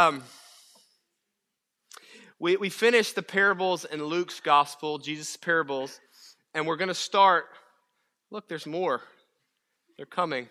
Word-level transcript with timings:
Um, 0.00 0.22
we, 2.38 2.56
we 2.56 2.70
finished 2.70 3.16
the 3.16 3.22
parables 3.22 3.84
in 3.84 4.02
Luke's 4.02 4.40
gospel, 4.40 4.96
Jesus' 4.96 5.36
parables, 5.36 6.00
and 6.54 6.66
we're 6.66 6.76
going 6.76 6.88
to 6.88 6.94
start. 6.94 7.48
Look, 8.30 8.48
there's 8.48 8.64
more. 8.64 9.02
They're 9.98 10.06
coming. 10.06 10.48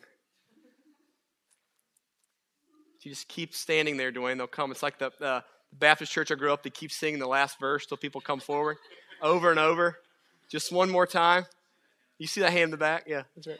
You 3.01 3.09
just 3.09 3.27
keep 3.27 3.55
standing 3.55 3.97
there, 3.97 4.11
Dwayne. 4.11 4.37
They'll 4.37 4.45
come. 4.45 4.69
It's 4.69 4.83
like 4.83 4.99
the, 4.99 5.11
the 5.19 5.43
Baptist 5.73 6.11
church 6.11 6.31
I 6.31 6.35
grew 6.35 6.53
up. 6.53 6.61
They 6.61 6.69
keep 6.69 6.91
singing 6.91 7.19
the 7.19 7.27
last 7.27 7.59
verse 7.59 7.87
till 7.87 7.97
people 7.97 8.21
come 8.21 8.39
forward, 8.39 8.77
over 9.19 9.49
and 9.49 9.59
over. 9.59 9.97
Just 10.51 10.71
one 10.71 10.91
more 10.91 11.07
time. 11.07 11.47
You 12.19 12.27
see 12.27 12.41
that 12.41 12.51
hand 12.51 12.65
in 12.65 12.71
the 12.71 12.77
back? 12.77 13.05
Yeah, 13.07 13.23
that's 13.35 13.47
right. 13.47 13.57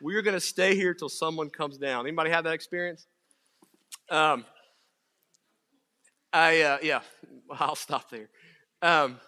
We're 0.00 0.22
going 0.22 0.36
to 0.36 0.40
stay 0.40 0.74
here 0.74 0.94
till 0.94 1.10
someone 1.10 1.50
comes 1.50 1.76
down. 1.76 2.06
Anybody 2.06 2.30
have 2.30 2.44
that 2.44 2.54
experience? 2.54 3.06
Um, 4.10 4.46
I 6.32 6.62
uh, 6.62 6.78
yeah, 6.82 7.00
I'll 7.50 7.74
stop 7.74 8.10
there. 8.10 8.28
Um, 8.80 9.20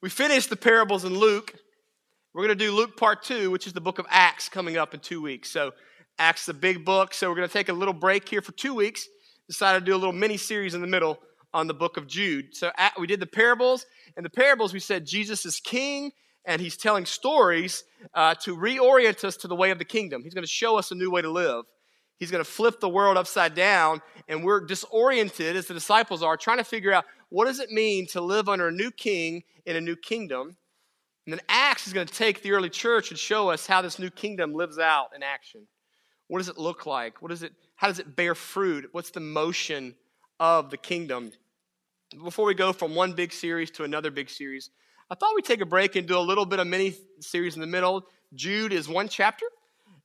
we 0.00 0.08
finished 0.08 0.50
the 0.50 0.56
parables 0.56 1.04
in 1.04 1.14
Luke. 1.14 1.54
We're 2.32 2.46
going 2.46 2.58
to 2.58 2.64
do 2.64 2.72
Luke 2.72 2.96
part 2.96 3.22
two, 3.22 3.50
which 3.50 3.66
is 3.66 3.74
the 3.74 3.80
book 3.80 3.98
of 3.98 4.06
Acts, 4.08 4.48
coming 4.48 4.76
up 4.76 4.94
in 4.94 5.00
two 5.00 5.20
weeks. 5.20 5.50
So 5.50 5.72
Acts 6.18 6.42
is 6.42 6.48
a 6.48 6.54
big 6.54 6.84
book, 6.84 7.12
so 7.12 7.28
we're 7.28 7.36
going 7.36 7.48
to 7.48 7.52
take 7.52 7.68
a 7.68 7.72
little 7.72 7.94
break 7.94 8.28
here 8.28 8.40
for 8.40 8.52
two 8.52 8.74
weeks. 8.74 9.06
Decided 9.46 9.80
to 9.80 9.84
do 9.84 9.94
a 9.94 9.98
little 9.98 10.12
mini 10.12 10.38
series 10.38 10.74
in 10.74 10.80
the 10.80 10.86
middle 10.86 11.18
on 11.52 11.66
the 11.66 11.74
book 11.74 11.96
of 11.96 12.06
Jude. 12.06 12.56
So 12.56 12.72
we 12.98 13.06
did 13.06 13.20
the 13.20 13.26
parables, 13.26 13.84
and 14.16 14.24
the 14.24 14.30
parables 14.30 14.72
we 14.72 14.80
said 14.80 15.06
Jesus 15.06 15.44
is 15.44 15.60
king, 15.60 16.12
and 16.46 16.62
he's 16.62 16.78
telling 16.78 17.04
stories 17.04 17.84
uh, 18.14 18.34
to 18.36 18.56
reorient 18.56 19.22
us 19.22 19.36
to 19.38 19.48
the 19.48 19.56
way 19.56 19.70
of 19.70 19.78
the 19.78 19.84
kingdom. 19.84 20.22
He's 20.22 20.34
going 20.34 20.44
to 20.44 20.50
show 20.50 20.78
us 20.78 20.90
a 20.90 20.94
new 20.94 21.10
way 21.10 21.20
to 21.20 21.30
live. 21.30 21.64
He's 22.18 22.30
going 22.30 22.44
to 22.44 22.50
flip 22.50 22.80
the 22.80 22.88
world 22.88 23.16
upside 23.16 23.54
down, 23.54 24.00
and 24.28 24.44
we're 24.44 24.60
disoriented 24.60 25.56
as 25.56 25.66
the 25.66 25.74
disciples 25.74 26.22
are, 26.22 26.36
trying 26.36 26.58
to 26.58 26.64
figure 26.64 26.92
out 26.92 27.04
what 27.28 27.46
does 27.46 27.58
it 27.58 27.70
mean 27.70 28.06
to 28.08 28.20
live 28.20 28.48
under 28.48 28.68
a 28.68 28.72
new 28.72 28.90
king 28.90 29.42
in 29.66 29.76
a 29.76 29.80
new 29.80 29.96
kingdom. 29.96 30.56
And 31.26 31.32
then 31.32 31.40
Acts 31.48 31.86
is 31.86 31.92
going 31.92 32.06
to 32.06 32.14
take 32.14 32.42
the 32.42 32.52
early 32.52 32.70
church 32.70 33.10
and 33.10 33.18
show 33.18 33.50
us 33.50 33.66
how 33.66 33.82
this 33.82 33.98
new 33.98 34.10
kingdom 34.10 34.52
lives 34.52 34.78
out 34.78 35.08
in 35.16 35.22
action. 35.22 35.66
What 36.28 36.38
does 36.38 36.48
it 36.48 36.58
look 36.58 36.86
like? 36.86 37.20
What 37.22 37.32
is 37.32 37.42
it? 37.42 37.52
How 37.76 37.88
does 37.88 37.98
it 37.98 38.14
bear 38.14 38.34
fruit? 38.34 38.88
What's 38.92 39.10
the 39.10 39.20
motion 39.20 39.94
of 40.38 40.70
the 40.70 40.76
kingdom? 40.76 41.32
Before 42.22 42.44
we 42.44 42.54
go 42.54 42.72
from 42.72 42.94
one 42.94 43.14
big 43.14 43.32
series 43.32 43.70
to 43.72 43.84
another 43.84 44.10
big 44.10 44.30
series, 44.30 44.70
I 45.10 45.14
thought 45.14 45.34
we'd 45.34 45.44
take 45.44 45.60
a 45.60 45.66
break 45.66 45.96
and 45.96 46.06
do 46.06 46.16
a 46.16 46.20
little 46.20 46.46
bit 46.46 46.60
of 46.60 46.66
mini 46.66 46.94
series 47.20 47.56
in 47.56 47.60
the 47.60 47.66
middle. 47.66 48.06
Jude 48.34 48.72
is 48.72 48.88
one 48.88 49.08
chapter, 49.08 49.46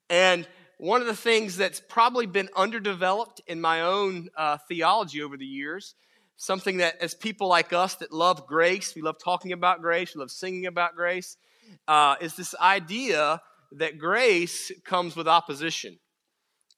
and 0.09 0.47
one 0.79 1.01
of 1.01 1.07
the 1.07 1.15
things 1.15 1.57
that's 1.57 1.81
probably 1.81 2.25
been 2.25 2.47
underdeveloped 2.55 3.41
in 3.47 3.59
my 3.59 3.81
own 3.81 4.29
uh, 4.37 4.57
theology 4.69 5.21
over 5.21 5.35
the 5.35 5.45
years, 5.45 5.93
something 6.37 6.77
that 6.77 6.95
as 7.01 7.13
people 7.13 7.49
like 7.49 7.73
us 7.73 7.95
that 7.95 8.13
love 8.13 8.47
grace, 8.47 8.95
we 8.95 9.01
love 9.01 9.17
talking 9.21 9.51
about 9.51 9.81
grace, 9.81 10.15
we 10.15 10.19
love 10.19 10.31
singing 10.31 10.67
about 10.67 10.95
grace, 10.95 11.35
uh, 11.89 12.15
is 12.21 12.33
this 12.37 12.55
idea 12.55 13.41
that 13.73 13.97
grace 13.97 14.71
comes 14.85 15.17
with 15.17 15.27
opposition. 15.27 15.99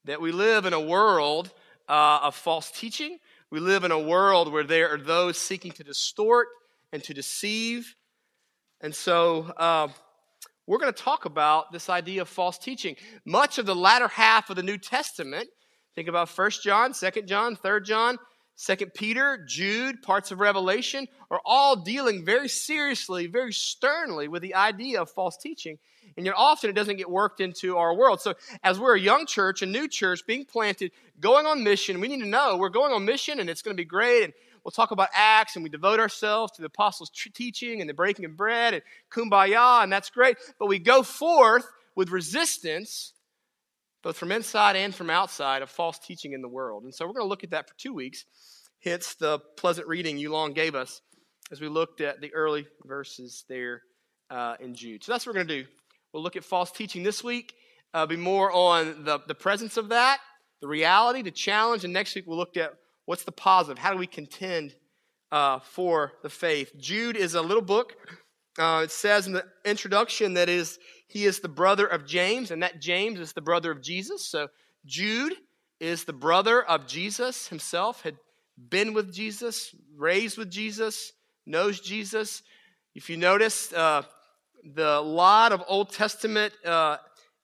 That 0.05 0.19
we 0.19 0.31
live 0.31 0.65
in 0.65 0.73
a 0.73 0.81
world 0.81 1.51
uh, 1.87 2.21
of 2.23 2.33
false 2.33 2.71
teaching. 2.71 3.19
We 3.51 3.59
live 3.59 3.83
in 3.83 3.91
a 3.91 3.99
world 3.99 4.51
where 4.51 4.63
there 4.63 4.91
are 4.91 4.97
those 4.97 5.37
seeking 5.37 5.73
to 5.73 5.83
distort 5.83 6.47
and 6.91 7.03
to 7.03 7.13
deceive. 7.13 7.95
And 8.81 8.95
so, 8.95 9.53
uh, 9.57 9.89
we're 10.71 10.77
going 10.77 10.93
to 10.93 11.03
talk 11.03 11.25
about 11.25 11.69
this 11.73 11.89
idea 11.89 12.21
of 12.21 12.29
false 12.29 12.57
teaching. 12.57 12.95
Much 13.25 13.57
of 13.57 13.65
the 13.65 13.75
latter 13.75 14.07
half 14.07 14.49
of 14.49 14.55
the 14.55 14.63
New 14.63 14.77
Testament, 14.77 15.49
think 15.95 16.07
about 16.07 16.29
1 16.29 16.49
John, 16.63 16.93
2 16.93 17.23
John, 17.23 17.57
3 17.57 17.81
John, 17.81 18.17
2 18.57 18.85
Peter, 18.95 19.43
Jude, 19.45 20.01
parts 20.01 20.31
of 20.31 20.39
Revelation, 20.39 21.07
are 21.29 21.41
all 21.43 21.75
dealing 21.75 22.23
very 22.23 22.47
seriously, 22.47 23.27
very 23.27 23.51
sternly 23.51 24.29
with 24.29 24.41
the 24.41 24.55
idea 24.55 25.01
of 25.01 25.09
false 25.09 25.35
teaching. 25.35 25.77
And 26.15 26.25
yet 26.25 26.35
often 26.37 26.69
it 26.69 26.73
doesn't 26.73 26.95
get 26.95 27.09
worked 27.09 27.41
into 27.41 27.75
our 27.75 27.93
world. 27.93 28.21
So 28.21 28.35
as 28.63 28.79
we're 28.79 28.95
a 28.95 28.99
young 28.99 29.25
church, 29.25 29.61
a 29.61 29.65
new 29.65 29.89
church 29.89 30.21
being 30.25 30.45
planted, 30.45 30.93
going 31.19 31.45
on 31.47 31.65
mission, 31.65 31.99
we 31.99 32.07
need 32.07 32.21
to 32.21 32.27
know 32.27 32.55
we're 32.55 32.69
going 32.69 32.93
on 32.93 33.03
mission 33.03 33.41
and 33.41 33.49
it's 33.49 33.61
going 33.61 33.75
to 33.75 33.81
be 33.81 33.85
great. 33.85 34.23
And 34.23 34.33
we'll 34.63 34.71
talk 34.71 34.91
about 34.91 35.09
Acts 35.13 35.55
and 35.55 35.63
we 35.63 35.69
devote 35.69 35.99
ourselves 35.99 36.51
to 36.53 36.61
the 36.61 36.67
apostles' 36.67 37.11
teaching 37.33 37.81
and 37.81 37.89
the 37.89 37.93
breaking 37.93 38.25
of 38.25 38.37
bread 38.37 38.73
and 38.73 38.83
kumbaya, 39.11 39.83
and 39.83 39.91
that's 39.91 40.09
great. 40.09 40.37
But 40.59 40.67
we 40.67 40.79
go 40.79 41.03
forth 41.03 41.65
with 41.95 42.09
resistance, 42.09 43.13
both 44.03 44.17
from 44.17 44.31
inside 44.31 44.75
and 44.75 44.93
from 44.93 45.09
outside, 45.09 45.61
of 45.61 45.69
false 45.69 45.99
teaching 45.99 46.33
in 46.33 46.41
the 46.41 46.47
world. 46.47 46.83
And 46.83 46.93
so 46.93 47.05
we're 47.05 47.13
going 47.13 47.25
to 47.25 47.29
look 47.29 47.43
at 47.43 47.51
that 47.51 47.67
for 47.67 47.75
two 47.77 47.93
weeks. 47.93 48.25
Hence 48.83 49.13
the 49.15 49.39
pleasant 49.57 49.87
reading 49.87 50.17
you 50.17 50.31
long 50.31 50.53
gave 50.53 50.73
us 50.73 51.01
as 51.51 51.61
we 51.61 51.67
looked 51.67 52.01
at 52.01 52.21
the 52.21 52.33
early 52.33 52.65
verses 52.85 53.43
there 53.47 53.83
uh, 54.29 54.55
in 54.59 54.73
Jude. 54.73 55.03
So 55.03 55.11
that's 55.11 55.25
what 55.25 55.35
we're 55.35 55.43
going 55.43 55.47
to 55.49 55.63
do. 55.63 55.69
We'll 56.13 56.23
look 56.23 56.35
at 56.35 56.43
false 56.43 56.71
teaching 56.71 57.03
this 57.03 57.23
week, 57.23 57.53
uh, 57.93 58.05
be 58.05 58.15
more 58.15 58.51
on 58.51 59.03
the, 59.03 59.19
the 59.27 59.35
presence 59.35 59.77
of 59.77 59.89
that, 59.89 60.19
the 60.61 60.67
reality, 60.67 61.21
the 61.21 61.31
challenge, 61.31 61.83
and 61.83 61.93
next 61.93 62.15
week 62.15 62.25
we'll 62.25 62.37
look 62.37 62.57
at 62.57 62.73
What's 63.11 63.25
the 63.25 63.33
positive? 63.33 63.77
How 63.77 63.91
do 63.91 63.97
we 63.97 64.07
contend 64.07 64.73
uh, 65.33 65.59
for 65.59 66.13
the 66.23 66.29
faith? 66.29 66.71
Jude 66.79 67.17
is 67.17 67.33
a 67.33 67.41
little 67.41 67.61
book. 67.61 67.97
Uh, 68.57 68.83
it 68.85 68.91
says 68.91 69.27
in 69.27 69.33
the 69.33 69.43
introduction 69.65 70.35
that 70.35 70.47
is 70.47 70.79
he 71.09 71.25
is 71.25 71.41
the 71.41 71.49
brother 71.49 71.85
of 71.85 72.05
James, 72.05 72.51
and 72.51 72.63
that 72.63 72.79
James 72.79 73.19
is 73.19 73.33
the 73.33 73.41
brother 73.41 73.69
of 73.69 73.81
Jesus. 73.81 74.25
So 74.25 74.47
Jude 74.85 75.33
is 75.81 76.05
the 76.05 76.13
brother 76.13 76.63
of 76.63 76.87
Jesus 76.87 77.49
himself, 77.49 78.01
had 78.03 78.15
been 78.69 78.93
with 78.93 79.13
Jesus, 79.13 79.75
raised 79.97 80.37
with 80.37 80.49
Jesus, 80.49 81.11
knows 81.45 81.81
Jesus. 81.81 82.43
If 82.95 83.09
you 83.09 83.17
notice, 83.17 83.73
uh, 83.73 84.03
the 84.63 85.01
lot 85.01 85.51
of 85.51 85.61
Old 85.67 85.91
Testament 85.91 86.53
uh, 86.63 86.95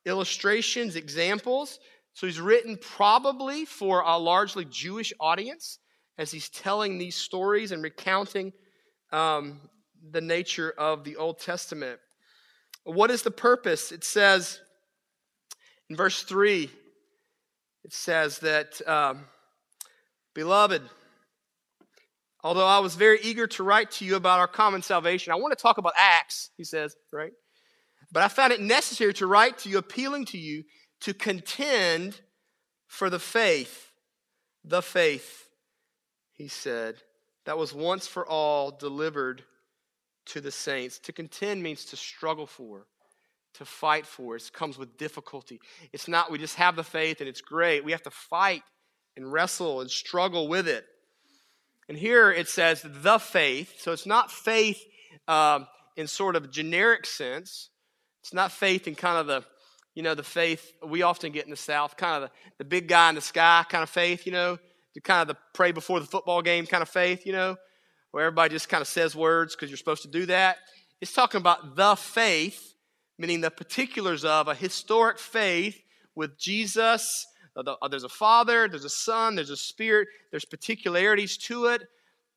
illustrations, 0.06 0.96
examples 0.96 1.80
so 2.18 2.26
he's 2.26 2.42
written 2.42 2.80
probably 2.82 3.64
for 3.64 4.02
a 4.02 4.18
largely 4.18 4.66
Jewish 4.66 5.14
audience 5.20 5.78
as 6.18 6.32
he's 6.32 6.50
telling 6.50 6.98
these 6.98 7.16
stories 7.16 7.72
and 7.72 7.84
recounting 7.84 8.54
um, 9.12 9.62
the 10.10 10.20
nature 10.20 10.74
of 10.80 11.04
the 11.04 11.18
Old 11.18 11.38
Testament. 11.40 12.00
What 12.86 13.12
is 13.12 13.22
the 13.22 13.30
purpose? 13.30 13.92
It 13.92 14.04
says 14.04 14.60
in 15.92 15.96
verse 15.96 16.24
3, 16.24 16.72
it 17.84 17.94
says 17.94 18.40
that, 18.40 18.82
um, 18.88 19.26
Beloved, 20.34 20.82
although 22.44 22.66
I 22.66 22.80
was 22.80 22.96
very 22.96 23.20
eager 23.22 23.46
to 23.46 23.64
write 23.64 23.92
to 23.92 24.06
you 24.06 24.16
about 24.16 24.40
our 24.40 24.48
common 24.48 24.82
salvation, 24.82 25.34
I 25.34 25.36
want 25.36 25.56
to 25.56 25.62
talk 25.62 25.78
about 25.78 25.94
Acts, 25.96 26.50
he 26.58 26.64
says, 26.64 26.96
right? 27.14 27.34
But 28.12 28.24
I 28.24 28.28
found 28.28 28.54
it 28.54 28.60
necessary 28.60 29.14
to 29.16 29.28
write 29.28 29.60
to 29.60 29.70
you, 29.70 29.78
appealing 29.78 30.26
to 30.26 30.40
you 30.40 30.64
to 31.02 31.14
contend 31.14 32.20
for 32.88 33.10
the 33.10 33.20
faith, 33.20 33.92
the 34.64 34.82
faith, 34.82 35.50
he 36.34 36.48
said, 36.48 36.96
that 37.46 37.58
was 37.58 37.74
once 37.74 38.08
for 38.08 38.26
all 38.28 38.72
delivered 38.72 39.44
to 40.28 40.42
the 40.42 40.52
saints. 40.52 41.00
To 41.00 41.14
contend 41.14 41.64
means 41.64 41.86
to 41.86 41.96
struggle 41.96 42.46
for, 42.46 42.86
to 43.54 43.66
fight 43.66 44.06
for. 44.06 44.36
It 44.36 44.50
comes 44.54 44.78
with 44.78 44.98
difficulty. 44.98 45.62
It's 45.94 46.08
not 46.08 46.32
we 46.32 46.38
just 46.38 46.56
have 46.56 46.76
the 46.76 46.84
faith 46.84 47.22
and 47.22 47.30
it's 47.30 47.42
great. 47.42 47.84
We 47.84 47.94
have 47.94 48.04
to 48.04 48.12
fight 48.12 48.64
and 49.16 49.32
wrestle 49.32 49.82
and 49.82 49.90
struggle 49.90 50.48
with 50.48 50.68
it. 50.68 50.86
And 51.90 51.98
here 51.98 52.32
it 52.32 52.50
says 52.50 52.84
the 52.84 53.18
faith. 53.18 53.80
So 53.80 53.94
it's 53.94 54.06
not 54.06 54.32
faith 54.32 54.84
uh, 55.28 55.62
in 55.96 56.08
sort 56.08 56.36
of 56.36 56.52
generic 56.52 57.06
sense. 57.06 57.70
It's 58.22 58.34
not 58.34 58.52
faith 58.52 58.88
in 58.88 58.96
kind 58.96 59.18
of 59.18 59.28
the 59.28 59.46
you 59.98 60.04
know, 60.04 60.14
the 60.14 60.22
faith 60.22 60.74
we 60.86 61.02
often 61.02 61.32
get 61.32 61.46
in 61.46 61.50
the 61.50 61.58
South, 61.58 61.98
kind 61.98 62.24
of 62.24 62.30
the, 62.30 62.36
the 62.60 62.66
big 62.66 62.88
guy 62.88 63.10
in 63.10 63.16
the 63.16 63.22
sky 63.22 63.66
kind 63.68 63.82
of 63.82 63.90
faith, 63.90 64.28
you 64.28 64.32
know, 64.32 64.60
the 64.94 65.02
kind 65.02 65.24
of 65.24 65.28
the 65.28 65.42
pray 65.56 65.72
before 65.72 66.00
the 66.00 66.06
football 66.06 66.44
game 66.44 66.68
kind 66.68 66.84
of 66.84 66.88
faith, 66.88 67.26
you 67.26 67.32
know, 67.32 67.56
where 68.12 68.26
everybody 68.26 68.54
just 68.54 68.70
kind 68.70 68.84
of 68.84 68.88
says 68.88 69.16
words 69.16 69.56
because 69.56 69.72
you're 69.72 69.78
supposed 69.78 70.04
to 70.04 70.08
do 70.08 70.28
that. 70.28 70.58
It's 71.02 71.14
talking 71.14 71.40
about 71.40 71.76
the 71.76 71.96
faith, 71.96 72.76
meaning 73.18 73.42
the 73.42 73.50
particulars 73.50 74.24
of 74.24 74.48
a 74.48 74.54
historic 74.54 75.18
faith 75.18 75.82
with 76.14 76.38
Jesus. 76.38 77.26
Uh, 77.56 77.88
there's 77.90 78.04
a 78.04 78.10
Father, 78.10 78.68
there's 78.68 78.86
a 78.86 78.92
Son, 78.92 79.34
there's 79.34 79.50
a 79.50 79.58
Spirit, 79.58 80.10
there's 80.30 80.46
particularities 80.46 81.38
to 81.38 81.66
it. 81.66 81.82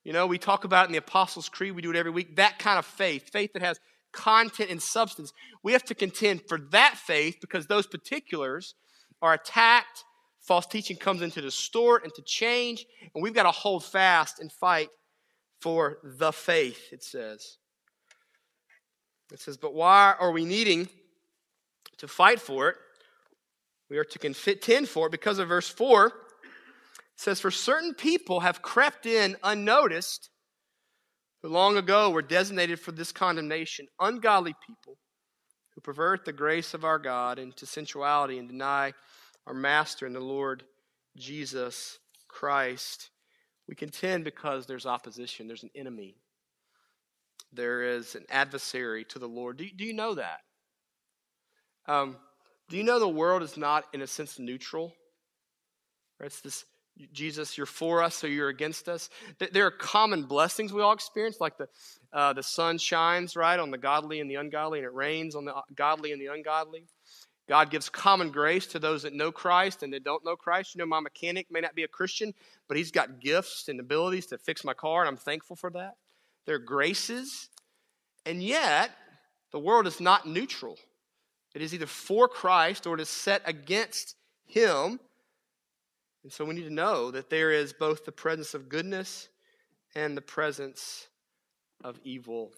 You 0.02 0.14
know, 0.14 0.26
we 0.26 0.38
talk 0.38 0.64
about 0.64 0.86
in 0.86 0.92
the 0.92 0.98
Apostles' 0.98 1.50
Creed, 1.50 1.76
we 1.76 1.82
do 1.82 1.90
it 1.90 1.96
every 1.96 2.10
week, 2.10 2.36
that 2.36 2.58
kind 2.58 2.78
of 2.78 2.86
faith, 2.86 3.28
faith 3.30 3.52
that 3.52 3.60
has 3.60 3.78
content 4.12 4.70
and 4.70 4.82
substance. 4.82 5.32
We 5.62 5.72
have 5.72 5.84
to 5.84 5.94
contend 5.94 6.42
for 6.48 6.58
that 6.70 6.96
faith 6.96 7.38
because 7.40 7.66
those 7.66 7.86
particulars 7.86 8.74
are 9.22 9.34
attacked. 9.34 10.04
False 10.40 10.66
teaching 10.66 10.96
comes 10.96 11.22
in 11.22 11.30
to 11.32 11.40
distort 11.40 12.04
and 12.04 12.14
to 12.14 12.22
change, 12.22 12.86
and 13.14 13.22
we've 13.22 13.34
got 13.34 13.44
to 13.44 13.50
hold 13.50 13.84
fast 13.84 14.40
and 14.40 14.50
fight 14.50 14.88
for 15.60 15.98
the 16.02 16.32
faith, 16.32 16.92
it 16.92 17.02
says. 17.02 17.58
It 19.32 19.40
says, 19.40 19.56
But 19.56 19.74
why 19.74 20.14
are 20.18 20.32
we 20.32 20.44
needing 20.44 20.88
to 21.98 22.08
fight 22.08 22.40
for 22.40 22.70
it? 22.70 22.76
We 23.90 23.98
are 23.98 24.04
to 24.04 24.18
contend 24.18 24.88
for 24.88 25.06
it 25.06 25.12
because 25.12 25.38
of 25.38 25.48
verse 25.48 25.68
4 25.68 26.12
says, 27.20 27.40
For 27.40 27.50
certain 27.50 27.94
people 27.94 28.40
have 28.40 28.62
crept 28.62 29.04
in 29.04 29.36
unnoticed, 29.42 30.30
who 31.42 31.48
long 31.48 31.76
ago 31.76 32.10
were 32.10 32.22
designated 32.22 32.80
for 32.80 32.92
this 32.92 33.12
condemnation, 33.12 33.86
ungodly 33.98 34.54
people 34.66 34.98
who 35.74 35.80
pervert 35.80 36.24
the 36.24 36.32
grace 36.32 36.74
of 36.74 36.84
our 36.84 36.98
God 36.98 37.38
into 37.38 37.66
sensuality 37.66 38.38
and 38.38 38.48
deny 38.48 38.92
our 39.46 39.54
Master 39.54 40.06
and 40.06 40.14
the 40.14 40.20
Lord 40.20 40.64
Jesus 41.16 41.98
Christ. 42.28 43.10
We 43.68 43.74
contend 43.74 44.24
because 44.24 44.66
there's 44.66 44.86
opposition, 44.86 45.46
there's 45.46 45.62
an 45.62 45.70
enemy, 45.74 46.16
there 47.52 47.82
is 47.82 48.14
an 48.14 48.26
adversary 48.28 49.04
to 49.06 49.18
the 49.18 49.28
Lord. 49.28 49.56
Do, 49.56 49.66
do 49.76 49.84
you 49.84 49.94
know 49.94 50.14
that? 50.14 50.40
Um, 51.86 52.16
do 52.68 52.76
you 52.76 52.84
know 52.84 53.00
the 53.00 53.08
world 53.08 53.42
is 53.42 53.56
not, 53.56 53.84
in 53.92 54.02
a 54.02 54.06
sense, 54.06 54.38
neutral? 54.38 54.92
It's 56.20 56.40
this 56.40 56.64
Jesus, 57.12 57.56
you're 57.56 57.66
for 57.66 58.02
us, 58.02 58.14
so 58.14 58.26
you're 58.26 58.48
against 58.48 58.88
us. 58.88 59.10
There 59.52 59.66
are 59.66 59.70
common 59.70 60.24
blessings 60.24 60.72
we 60.72 60.82
all 60.82 60.92
experience, 60.92 61.40
like 61.40 61.56
the, 61.58 61.68
uh, 62.12 62.32
the 62.32 62.42
sun 62.42 62.78
shines, 62.78 63.36
right, 63.36 63.58
on 63.58 63.70
the 63.70 63.78
godly 63.78 64.20
and 64.20 64.30
the 64.30 64.36
ungodly, 64.36 64.78
and 64.78 64.86
it 64.86 64.94
rains 64.94 65.34
on 65.34 65.44
the 65.44 65.54
uh, 65.54 65.62
godly 65.74 66.12
and 66.12 66.20
the 66.20 66.26
ungodly. 66.26 66.86
God 67.48 67.70
gives 67.70 67.88
common 67.88 68.30
grace 68.30 68.66
to 68.68 68.78
those 68.78 69.02
that 69.02 69.12
know 69.12 69.32
Christ 69.32 69.82
and 69.82 69.92
that 69.92 70.04
don't 70.04 70.24
know 70.24 70.36
Christ. 70.36 70.74
You 70.74 70.78
know, 70.78 70.86
my 70.86 71.00
mechanic 71.00 71.50
may 71.50 71.60
not 71.60 71.74
be 71.74 71.82
a 71.82 71.88
Christian, 71.88 72.32
but 72.68 72.76
he's 72.76 72.92
got 72.92 73.20
gifts 73.20 73.68
and 73.68 73.80
abilities 73.80 74.26
to 74.26 74.38
fix 74.38 74.64
my 74.64 74.74
car, 74.74 75.02
and 75.02 75.08
I'm 75.08 75.16
thankful 75.16 75.56
for 75.56 75.70
that. 75.70 75.96
There 76.46 76.54
are 76.54 76.60
graces, 76.60 77.48
and 78.24 78.42
yet 78.42 78.90
the 79.52 79.58
world 79.58 79.86
is 79.86 80.00
not 80.00 80.28
neutral. 80.28 80.76
It 81.54 81.62
is 81.62 81.74
either 81.74 81.86
for 81.86 82.28
Christ 82.28 82.86
or 82.86 82.94
it 82.94 83.00
is 83.00 83.08
set 83.08 83.42
against 83.44 84.14
him 84.46 85.00
and 86.22 86.32
so 86.32 86.44
we 86.44 86.54
need 86.54 86.64
to 86.64 86.72
know 86.72 87.10
that 87.10 87.30
there 87.30 87.50
is 87.50 87.72
both 87.72 88.04
the 88.04 88.12
presence 88.12 88.54
of 88.54 88.68
goodness 88.68 89.28
and 89.94 90.16
the 90.16 90.22
presence 90.22 91.08
of 91.82 91.98
evil 92.04 92.52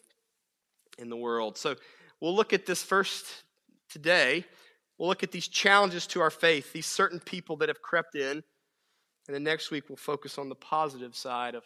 in 0.98 1.08
the 1.08 1.16
world. 1.16 1.56
So 1.56 1.76
we'll 2.20 2.34
look 2.34 2.52
at 2.52 2.66
this 2.66 2.82
first 2.82 3.26
today. 3.88 4.44
We'll 4.98 5.08
look 5.08 5.22
at 5.22 5.30
these 5.30 5.48
challenges 5.48 6.06
to 6.08 6.20
our 6.20 6.30
faith, 6.30 6.72
these 6.72 6.86
certain 6.86 7.20
people 7.20 7.56
that 7.58 7.68
have 7.68 7.80
crept 7.82 8.16
in. 8.16 8.42
And 9.28 9.34
then 9.34 9.44
next 9.44 9.70
week, 9.70 9.88
we'll 9.88 9.96
focus 9.96 10.38
on 10.38 10.48
the 10.48 10.54
positive 10.56 11.14
side 11.14 11.54
of 11.54 11.62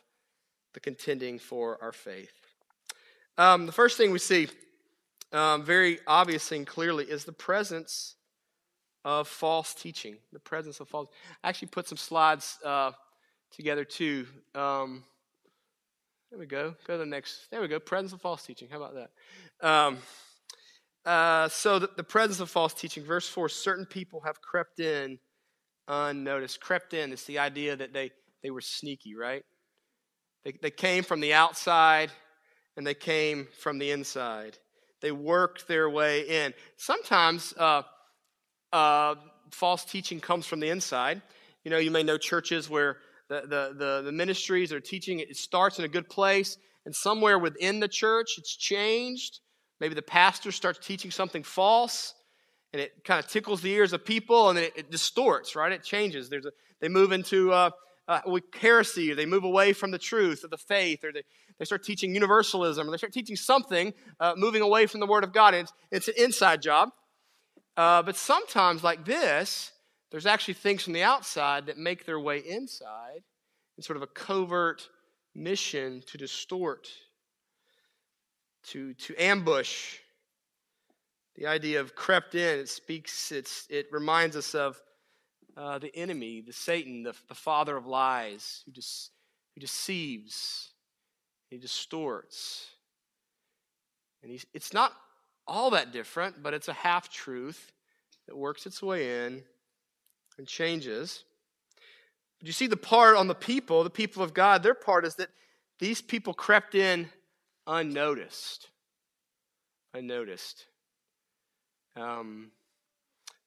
the 0.75 0.81
contending 0.81 1.39
for 1.39 1.83
our 1.83 1.93
faith. 1.93 2.33
Um, 3.39 3.65
the 3.65 3.73
first 3.73 3.97
thing 3.97 4.11
we 4.11 4.19
see, 4.19 4.49
um, 5.33 5.65
very 5.65 5.99
obviously 6.07 6.59
and 6.59 6.67
clearly, 6.67 7.07
is 7.07 7.25
the 7.25 7.33
presence 7.33 8.16
of 9.07 9.29
false 9.29 9.73
teaching, 9.73 10.17
the 10.33 10.41
presence 10.41 10.81
of 10.81 10.89
false. 10.89 11.09
I 11.45 11.49
actually 11.49 11.69
put 11.69 11.87
some 11.87 11.97
slides 11.97 12.59
uh, 12.65 12.91
together 13.53 13.85
too. 13.85 14.27
Um, 14.53 15.05
there 16.29 16.41
we 16.41 16.47
go. 16.47 16.75
Go 16.89 16.95
to 16.95 16.99
the 16.99 17.07
next. 17.07 17.49
There 17.53 17.61
we 17.61 17.69
go. 17.69 17.79
Presence 17.79 18.13
of 18.13 18.21
false 18.21 18.45
teaching. 18.45 18.67
How 18.69 18.83
about 18.83 18.95
that? 18.95 19.67
Um, 19.67 19.99
uh, 21.05 21.49
so 21.49 21.79
the, 21.79 21.89
the, 21.97 22.03
presence 22.03 22.41
of 22.41 22.51
false 22.51 22.75
teaching. 22.75 23.05
Verse 23.05 23.29
four: 23.29 23.49
Certain 23.49 23.87
people 23.87 24.23
have 24.27 24.43
crept 24.43 24.81
in 24.81 25.21
unnoticed. 25.87 26.61
Crept 26.61 26.93
in. 26.93 27.13
It's 27.13 27.27
the 27.27 27.39
idea 27.39 27.77
that 27.77 27.93
they 27.93 28.11
they 28.43 28.51
were 28.51 28.61
sneaky, 28.61 29.15
right? 29.15 29.45
They 30.45 30.55
they 30.61 30.73
came 30.73 31.05
from 31.05 31.21
the 31.21 31.33
outside 31.33 32.11
and 32.77 32.85
they 32.85 32.95
came 32.95 33.47
from 33.61 33.79
the 33.79 33.93
inside. 33.93 34.59
They 35.01 35.13
worked 35.13 35.69
their 35.69 35.89
way 35.89 36.23
in. 36.23 36.55
Sometimes. 36.77 37.55
Uh, 37.57 37.83
uh, 38.73 39.15
false 39.51 39.85
teaching 39.85 40.21
comes 40.21 40.47
from 40.47 40.61
the 40.61 40.69
inside. 40.69 41.23
You 41.65 41.71
know, 41.71 41.79
you 41.79 41.91
may 41.91 42.03
know 42.03 42.19
churches 42.19 42.69
where 42.71 42.99
the, 43.29 43.41
the, 43.43 43.75
the, 43.77 44.03
the 44.07 44.13
ministries 44.13 44.73
are 44.73 44.81
teaching, 44.81 45.21
it 45.21 45.37
starts 45.37 45.79
in 45.79 45.85
a 45.85 45.89
good 45.89 46.09
place, 46.09 46.59
and 46.85 46.95
somewhere 46.95 47.39
within 47.39 47.81
the 47.81 47.89
church 47.89 48.35
it's 48.39 48.55
changed. 48.55 49.41
Maybe 49.81 49.95
the 49.95 50.03
pastor 50.03 50.53
starts 50.53 50.85
teaching 50.87 51.11
something 51.11 51.43
false, 51.43 52.15
and 52.73 52.81
it 52.81 53.05
kind 53.05 53.23
of 53.23 53.29
tickles 53.29 53.63
the 53.63 53.73
ears 53.73 53.93
of 53.93 54.05
people, 54.05 54.51
and 54.51 54.59
it, 54.59 54.73
it 54.77 54.91
distorts, 54.91 55.57
right? 55.57 55.73
It 55.73 55.83
changes. 55.83 56.29
There's 56.29 56.47
a, 56.47 56.53
they 56.81 56.89
move 56.89 57.13
into 57.13 57.53
uh, 57.53 57.71
uh, 58.09 58.21
heresy, 58.61 59.11
or 59.11 59.15
they 59.15 59.27
move 59.27 59.45
away 59.45 59.73
from 59.73 59.91
the 59.91 59.99
truth 59.99 60.45
of 60.45 60.51
the 60.51 60.59
faith, 60.59 61.03
or 61.05 61.13
they, 61.13 61.23
they 61.59 61.65
start 61.65 61.83
teaching 61.83 62.15
universalism, 62.15 62.87
or 62.87 62.91
they 62.91 62.97
start 62.99 63.13
teaching 63.13 63.37
something, 63.37 63.93
uh, 64.21 64.35
moving 64.37 64.63
away 64.63 64.87
from 64.87 65.01
the 65.01 65.07
Word 65.07 65.25
of 65.25 65.33
God. 65.33 65.55
It's, 65.55 65.73
it's 65.91 66.09
an 66.09 66.15
inside 66.17 66.63
job. 66.63 66.91
Uh, 67.77 68.03
but 68.03 68.17
sometimes, 68.17 68.83
like 68.83 69.05
this, 69.05 69.73
there's 70.11 70.27
actually 70.27 70.55
things 70.55 70.83
from 70.83 70.95
the 70.95 71.03
outside 71.03 71.67
that 71.67 71.77
make 71.77 72.07
their 72.07 72.21
way 72.21 72.39
inside 72.39 73.23
in 73.77 73.83
sort 73.83 73.97
of 73.97 74.03
a 74.03 74.07
covert 74.07 74.89
mission 75.35 76.03
to 76.07 76.17
distort, 76.17 76.89
to, 78.65 78.95
to 78.95 79.15
ambush. 79.23 79.99
The 81.35 81.47
idea 81.47 81.81
of 81.81 81.95
crept 81.95 82.35
in, 82.35 82.61
it 82.61 82.69
speaks, 82.71 83.31
it's, 83.31 83.67
it 83.69 83.89
reminds 83.93 84.37
us 84.37 84.55
of 84.55 84.81
uh, 85.55 85.79
the 85.79 85.95
enemy, 85.95 86.41
the 86.41 86.53
Satan, 86.53 87.03
the, 87.03 87.15
the 87.29 87.35
father 87.35 87.77
of 87.77 87.87
lies, 87.87 88.63
who, 88.65 88.73
just, 88.73 89.11
who 89.55 89.61
deceives, 89.61 90.71
he 91.51 91.59
distorts. 91.59 92.69
And 94.23 94.33
he's, 94.33 94.47
it's 94.55 94.73
not 94.73 94.93
all 95.47 95.71
that 95.71 95.93
different, 95.93 96.43
but 96.43 96.55
it's 96.55 96.69
a 96.69 96.73
half 96.73 97.09
truth 97.09 97.73
that 98.27 98.37
works 98.37 98.67
its 98.67 98.83
way 98.83 99.27
in 99.27 99.43
and 100.39 100.47
changes. 100.47 101.25
But 102.39 102.47
you 102.47 102.53
see 102.53 102.67
the 102.67 102.77
part 102.77 103.17
on 103.17 103.29
the 103.29 103.35
people, 103.35 103.85
the 103.85 103.91
people 103.91 104.23
of 104.23 104.35
God, 104.35 104.63
their 104.63 104.75
part 104.75 105.05
is 105.05 105.15
that 105.17 105.29
these 105.79 106.01
people 106.03 106.35
crept 106.35 106.75
in 106.75 107.09
unnoticed. 107.67 108.69
Unnoticed. 109.95 110.65
Um, 111.97 112.51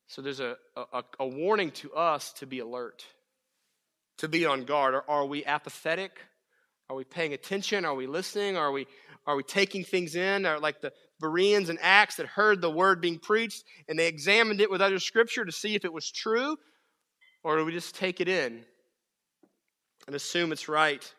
so 0.08 0.22
there's 0.22 0.40
a, 0.40 0.58
a, 0.76 1.04
a, 1.20 1.28
warning 1.28 1.70
to 1.72 1.94
us 1.94 2.34
to 2.34 2.48
be 2.48 2.60
alert, 2.60 3.06
to 4.18 4.28
be 4.28 4.46
on 4.46 4.64
guard. 4.64 4.96
Are, 4.96 5.06
are 5.08 5.26
we 5.26 5.46
apathetic? 5.46 6.20
Are 6.90 6.96
we 6.96 7.04
paying 7.04 7.34
attention? 7.34 7.86
Are 7.86 7.94
we 7.94 8.08
listening? 8.08 8.58
Are 8.58 8.72
we, 8.72 8.88
are 9.28 9.36
we 9.36 9.44
taking 9.44 9.84
things 9.84 10.16
in? 10.16 10.48
Are 10.48 10.60
like 10.60 10.82
the, 10.82 10.92
Bereans 11.20 11.70
and 11.70 11.80
Acts 11.82 12.16
that 12.16 12.28
heard 12.28 12.62
the 12.62 12.72
word 12.72 13.02
being 13.02 13.20
preached 13.20 13.64
and 13.88 13.98
they 13.98 14.08
examined 14.08 14.62
it 14.62 14.72
with 14.72 14.82
other 14.82 15.00
scripture 15.00 15.46
to 15.46 15.52
see 15.52 15.76
if 15.76 15.86
it 15.86 15.94
was 15.94 16.10
true? 16.12 16.58
Or 17.44 17.58
do 17.58 17.66
we 17.66 17.72
just 17.72 17.96
take 17.96 18.22
it 18.22 18.28
in 18.28 18.64
and 20.08 20.16
assume 20.16 20.52
it's 20.52 20.70
right? 20.70 21.14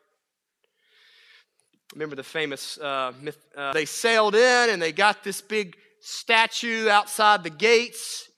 Remember 1.94 2.14
the 2.14 2.22
famous 2.22 2.78
uh, 2.78 3.12
myth? 3.20 3.38
Uh, 3.56 3.72
they 3.72 3.84
sailed 3.84 4.34
in 4.34 4.70
and 4.70 4.80
they 4.80 4.92
got 4.92 5.24
this 5.24 5.40
big 5.40 5.76
statue 6.00 6.88
outside 6.88 7.42
the 7.42 7.50
gates. 7.50 8.28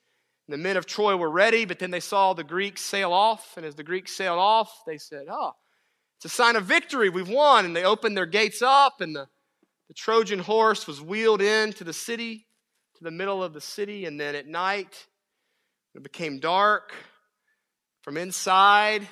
The 0.48 0.56
men 0.56 0.76
of 0.76 0.86
Troy 0.86 1.16
were 1.16 1.30
ready, 1.30 1.64
but 1.64 1.78
then 1.78 1.90
they 1.90 2.00
saw 2.00 2.34
the 2.34 2.44
Greeks 2.44 2.80
sail 2.80 3.12
off. 3.12 3.56
And 3.56 3.64
as 3.64 3.74
the 3.74 3.84
Greeks 3.84 4.12
sailed 4.16 4.38
off, 4.38 4.82
they 4.86 4.98
said, 4.98 5.26
Oh, 5.30 5.52
it's 6.18 6.24
a 6.24 6.28
sign 6.28 6.56
of 6.56 6.64
victory. 6.64 7.08
We've 7.08 7.28
won. 7.28 7.64
And 7.64 7.76
they 7.76 7.84
opened 7.84 8.16
their 8.16 8.26
gates 8.26 8.62
up, 8.62 9.00
and 9.00 9.14
the 9.14 9.28
the 9.92 9.96
Trojan 9.96 10.38
horse 10.38 10.86
was 10.86 11.02
wheeled 11.02 11.42
into 11.42 11.84
the 11.84 11.92
city, 11.92 12.46
to 12.96 13.04
the 13.04 13.10
middle 13.10 13.44
of 13.44 13.52
the 13.52 13.60
city, 13.60 14.06
and 14.06 14.18
then 14.18 14.34
at 14.34 14.46
night, 14.46 15.06
it 15.94 16.02
became 16.02 16.40
dark. 16.40 16.94
From 18.00 18.16
inside 18.16 19.06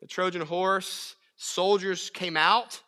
the 0.00 0.06
Trojan 0.06 0.40
horse, 0.40 1.14
soldiers 1.36 2.08
came 2.08 2.38
out, 2.38 2.80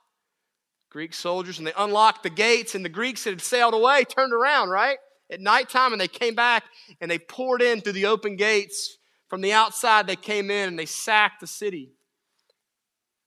Greek 0.88 1.12
soldiers, 1.12 1.58
and 1.58 1.66
they 1.66 1.74
unlocked 1.76 2.22
the 2.22 2.30
gates, 2.30 2.74
and 2.74 2.82
the 2.82 2.88
Greeks 2.88 3.24
that 3.24 3.32
had 3.32 3.42
sailed 3.42 3.74
away 3.74 4.04
turned 4.04 4.32
around, 4.32 4.70
right? 4.70 4.96
At 5.30 5.42
nighttime, 5.42 5.92
and 5.92 6.00
they 6.00 6.08
came 6.08 6.34
back 6.34 6.64
and 7.02 7.10
they 7.10 7.18
poured 7.18 7.60
in 7.60 7.82
through 7.82 7.92
the 7.92 8.06
open 8.06 8.36
gates. 8.36 8.96
From 9.28 9.42
the 9.42 9.52
outside, 9.52 10.06
they 10.06 10.16
came 10.16 10.50
in 10.50 10.68
and 10.68 10.78
they 10.78 10.86
sacked 10.86 11.42
the 11.42 11.46
city, 11.46 11.92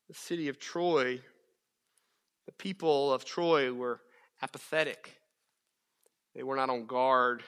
the 0.08 0.16
city 0.16 0.50
of 0.50 0.58
Troy. 0.58 1.22
People 2.64 3.12
of 3.12 3.26
Troy 3.26 3.74
were 3.74 4.00
apathetic, 4.42 5.20
they 6.34 6.44
were 6.44 6.56
not 6.56 6.70
on 6.70 6.86
guard. 6.86 7.44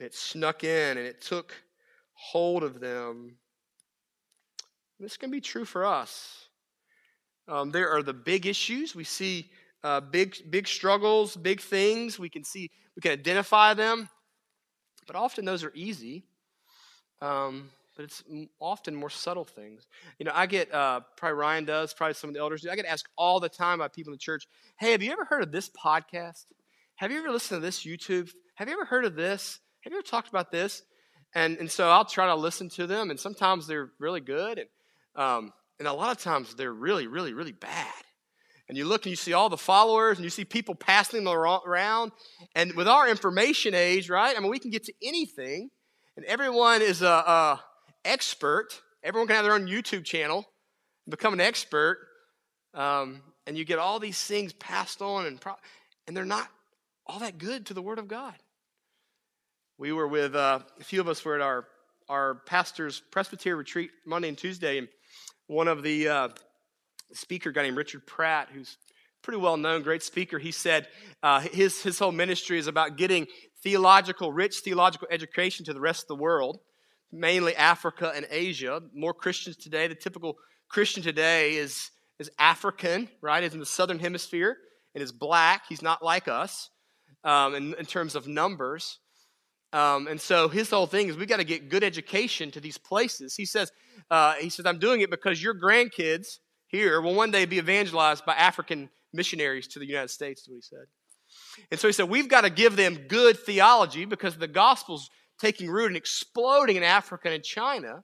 It 0.00 0.12
snuck 0.12 0.64
in 0.64 0.98
and 0.98 1.06
it 1.06 1.20
took 1.20 1.54
hold 2.14 2.64
of 2.64 2.80
them. 2.80 3.36
This 4.98 5.16
can 5.16 5.30
be 5.30 5.40
true 5.40 5.64
for 5.64 5.86
us. 5.86 6.48
Um, 7.46 7.70
there 7.70 7.90
are 7.90 8.02
the 8.02 8.12
big 8.12 8.46
issues. 8.46 8.96
We 8.96 9.04
see 9.04 9.52
uh, 9.84 10.00
big, 10.00 10.50
big 10.50 10.66
struggles, 10.66 11.36
big 11.36 11.60
things. 11.60 12.18
We 12.18 12.28
can 12.28 12.42
see, 12.42 12.72
we 12.96 13.02
can 13.02 13.12
identify 13.12 13.72
them, 13.74 14.08
but 15.06 15.14
often 15.14 15.44
those 15.44 15.62
are 15.62 15.72
easy. 15.76 16.24
Um, 17.20 17.70
but 17.96 18.04
it's 18.04 18.22
often 18.60 18.94
more 18.94 19.10
subtle 19.10 19.44
things. 19.44 19.86
You 20.18 20.26
know, 20.26 20.32
I 20.34 20.46
get, 20.46 20.72
uh, 20.72 21.00
probably 21.16 21.38
Ryan 21.38 21.64
does, 21.64 21.94
probably 21.94 22.14
some 22.14 22.28
of 22.28 22.34
the 22.34 22.40
elders 22.40 22.62
do. 22.62 22.70
I 22.70 22.76
get 22.76 22.86
asked 22.86 23.08
all 23.16 23.40
the 23.40 23.48
time 23.48 23.78
by 23.78 23.88
people 23.88 24.12
in 24.12 24.16
the 24.16 24.18
church, 24.18 24.46
hey, 24.78 24.92
have 24.92 25.02
you 25.02 25.12
ever 25.12 25.24
heard 25.24 25.42
of 25.42 25.52
this 25.52 25.70
podcast? 25.70 26.46
Have 26.96 27.10
you 27.10 27.18
ever 27.18 27.30
listened 27.30 27.60
to 27.60 27.66
this 27.66 27.84
YouTube? 27.84 28.30
Have 28.56 28.68
you 28.68 28.74
ever 28.74 28.84
heard 28.84 29.04
of 29.04 29.14
this? 29.14 29.60
Have 29.82 29.92
you 29.92 29.98
ever 29.98 30.06
talked 30.06 30.28
about 30.28 30.50
this? 30.50 30.82
And, 31.34 31.56
and 31.58 31.70
so 31.70 31.88
I'll 31.88 32.04
try 32.04 32.26
to 32.26 32.34
listen 32.34 32.68
to 32.70 32.86
them, 32.86 33.10
and 33.10 33.18
sometimes 33.18 33.66
they're 33.66 33.90
really 33.98 34.20
good, 34.20 34.58
and 34.58 34.68
Um, 35.14 35.52
and 35.78 35.86
a 35.86 35.92
lot 35.92 36.10
of 36.16 36.22
times 36.22 36.54
they're 36.54 36.72
really, 36.72 37.06
really, 37.06 37.34
really 37.34 37.52
bad. 37.52 38.02
And 38.68 38.78
you 38.78 38.86
look 38.86 39.04
and 39.04 39.10
you 39.10 39.16
see 39.16 39.34
all 39.34 39.50
the 39.50 39.58
followers 39.58 40.16
and 40.16 40.24
you 40.24 40.30
see 40.30 40.44
people 40.44 40.74
passing 40.74 41.24
them 41.24 41.34
around. 41.34 42.12
And 42.54 42.72
with 42.74 42.88
our 42.88 43.08
information 43.08 43.74
age, 43.74 44.08
right? 44.08 44.34
I 44.34 44.40
mean, 44.40 44.50
we 44.50 44.58
can 44.58 44.70
get 44.70 44.84
to 44.84 44.94
anything. 45.02 45.70
And 46.16 46.24
everyone 46.24 46.80
is 46.80 47.02
a, 47.02 47.06
a 47.06 47.60
expert. 48.04 48.80
Everyone 49.02 49.26
can 49.26 49.36
have 49.36 49.44
their 49.44 49.54
own 49.54 49.66
YouTube 49.66 50.04
channel, 50.04 50.46
become 51.08 51.32
an 51.32 51.40
expert. 51.40 51.98
Um, 52.74 53.22
and 53.46 53.56
you 53.56 53.64
get 53.64 53.78
all 53.78 53.98
these 53.98 54.22
things 54.22 54.52
passed 54.54 55.02
on, 55.02 55.26
and, 55.26 55.40
pro- 55.40 55.56
and 56.06 56.16
they're 56.16 56.24
not 56.24 56.48
all 57.06 57.18
that 57.20 57.38
good 57.38 57.66
to 57.66 57.74
the 57.74 57.82
Word 57.82 57.98
of 57.98 58.08
God. 58.08 58.34
We 59.78 59.92
were 59.92 60.06
with 60.06 60.34
uh, 60.34 60.60
a 60.80 60.84
few 60.84 61.00
of 61.00 61.08
us 61.08 61.24
were 61.24 61.34
at 61.34 61.40
our 61.40 61.66
our 62.08 62.34
pastor's 62.46 63.00
Presbyterian 63.10 63.58
retreat 63.58 63.90
Monday 64.06 64.28
and 64.28 64.36
Tuesday, 64.36 64.78
and 64.78 64.88
one 65.46 65.68
of 65.68 65.82
the 65.82 66.08
uh, 66.08 66.28
speaker 67.12 67.52
guy 67.52 67.62
named 67.62 67.76
Richard 67.76 68.06
Pratt, 68.06 68.48
who's 68.52 68.76
pretty 69.22 69.38
well 69.38 69.56
known, 69.56 69.82
great 69.82 70.02
speaker, 70.02 70.38
he 70.38 70.50
said 70.50 70.88
uh, 71.22 71.40
his 71.40 71.82
his 71.82 71.98
whole 71.98 72.12
ministry 72.12 72.58
is 72.58 72.66
about 72.66 72.96
getting 72.96 73.26
theological, 73.62 74.32
rich 74.32 74.58
theological 74.58 75.08
education 75.10 75.64
to 75.64 75.72
the 75.72 75.80
rest 75.80 76.02
of 76.02 76.08
the 76.08 76.16
world, 76.16 76.60
mainly 77.12 77.54
Africa 77.54 78.12
and 78.14 78.26
Asia. 78.30 78.80
More 78.94 79.14
Christians 79.14 79.56
today, 79.56 79.86
the 79.86 79.94
typical 79.94 80.36
Christian 80.68 81.02
today 81.02 81.56
is 81.56 81.90
is 82.18 82.30
African, 82.38 83.08
right? 83.20 83.42
Is 83.42 83.54
in 83.54 83.60
the 83.60 83.66
southern 83.66 83.98
hemisphere 83.98 84.56
and 84.94 85.02
is 85.02 85.12
black. 85.12 85.64
He's 85.68 85.82
not 85.82 86.04
like 86.04 86.28
us 86.28 86.70
um, 87.24 87.54
in, 87.54 87.74
in 87.74 87.84
terms 87.84 88.14
of 88.14 88.28
numbers. 88.28 88.98
Um, 89.72 90.06
and 90.06 90.20
so 90.20 90.48
his 90.48 90.70
whole 90.70 90.86
thing 90.86 91.08
is 91.08 91.16
we 91.16 91.26
got 91.26 91.38
to 91.38 91.44
get 91.44 91.68
good 91.68 91.82
education 91.82 92.50
to 92.52 92.60
these 92.60 92.78
places. 92.78 93.34
He 93.34 93.46
says, 93.46 93.72
uh, 94.10 94.34
he 94.34 94.50
says, 94.50 94.66
I'm 94.66 94.78
doing 94.78 95.00
it 95.00 95.10
because 95.10 95.42
your 95.42 95.54
grandkids 95.54 96.38
here 96.66 97.00
will 97.00 97.14
one 97.14 97.30
day 97.30 97.46
be 97.46 97.58
evangelized 97.58 98.24
by 98.24 98.34
African 98.34 98.90
missionaries 99.12 99.66
to 99.68 99.78
the 99.78 99.86
United 99.86 100.10
States, 100.10 100.42
is 100.42 100.48
what 100.48 100.56
he 100.56 100.62
said. 100.62 100.86
And 101.70 101.80
so 101.80 101.88
he 101.88 101.92
said, 101.92 102.10
we've 102.10 102.28
got 102.28 102.42
to 102.42 102.50
give 102.50 102.76
them 102.76 103.06
good 103.08 103.38
theology 103.38 104.04
because 104.04 104.36
the 104.36 104.48
gospel's 104.48 105.08
taking 105.38 105.70
root 105.70 105.88
and 105.88 105.96
exploding 105.96 106.76
in 106.76 106.82
Africa 106.82 107.30
and 107.30 107.42
China. 107.42 108.02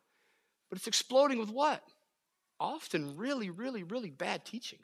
But 0.69 0.79
it's 0.79 0.87
exploding 0.87 1.39
with 1.39 1.51
what? 1.51 1.83
Often 2.61 3.17
really, 3.17 3.51
really, 3.51 3.83
really 3.83 4.11
bad 4.11 4.45
teaching. 4.45 4.81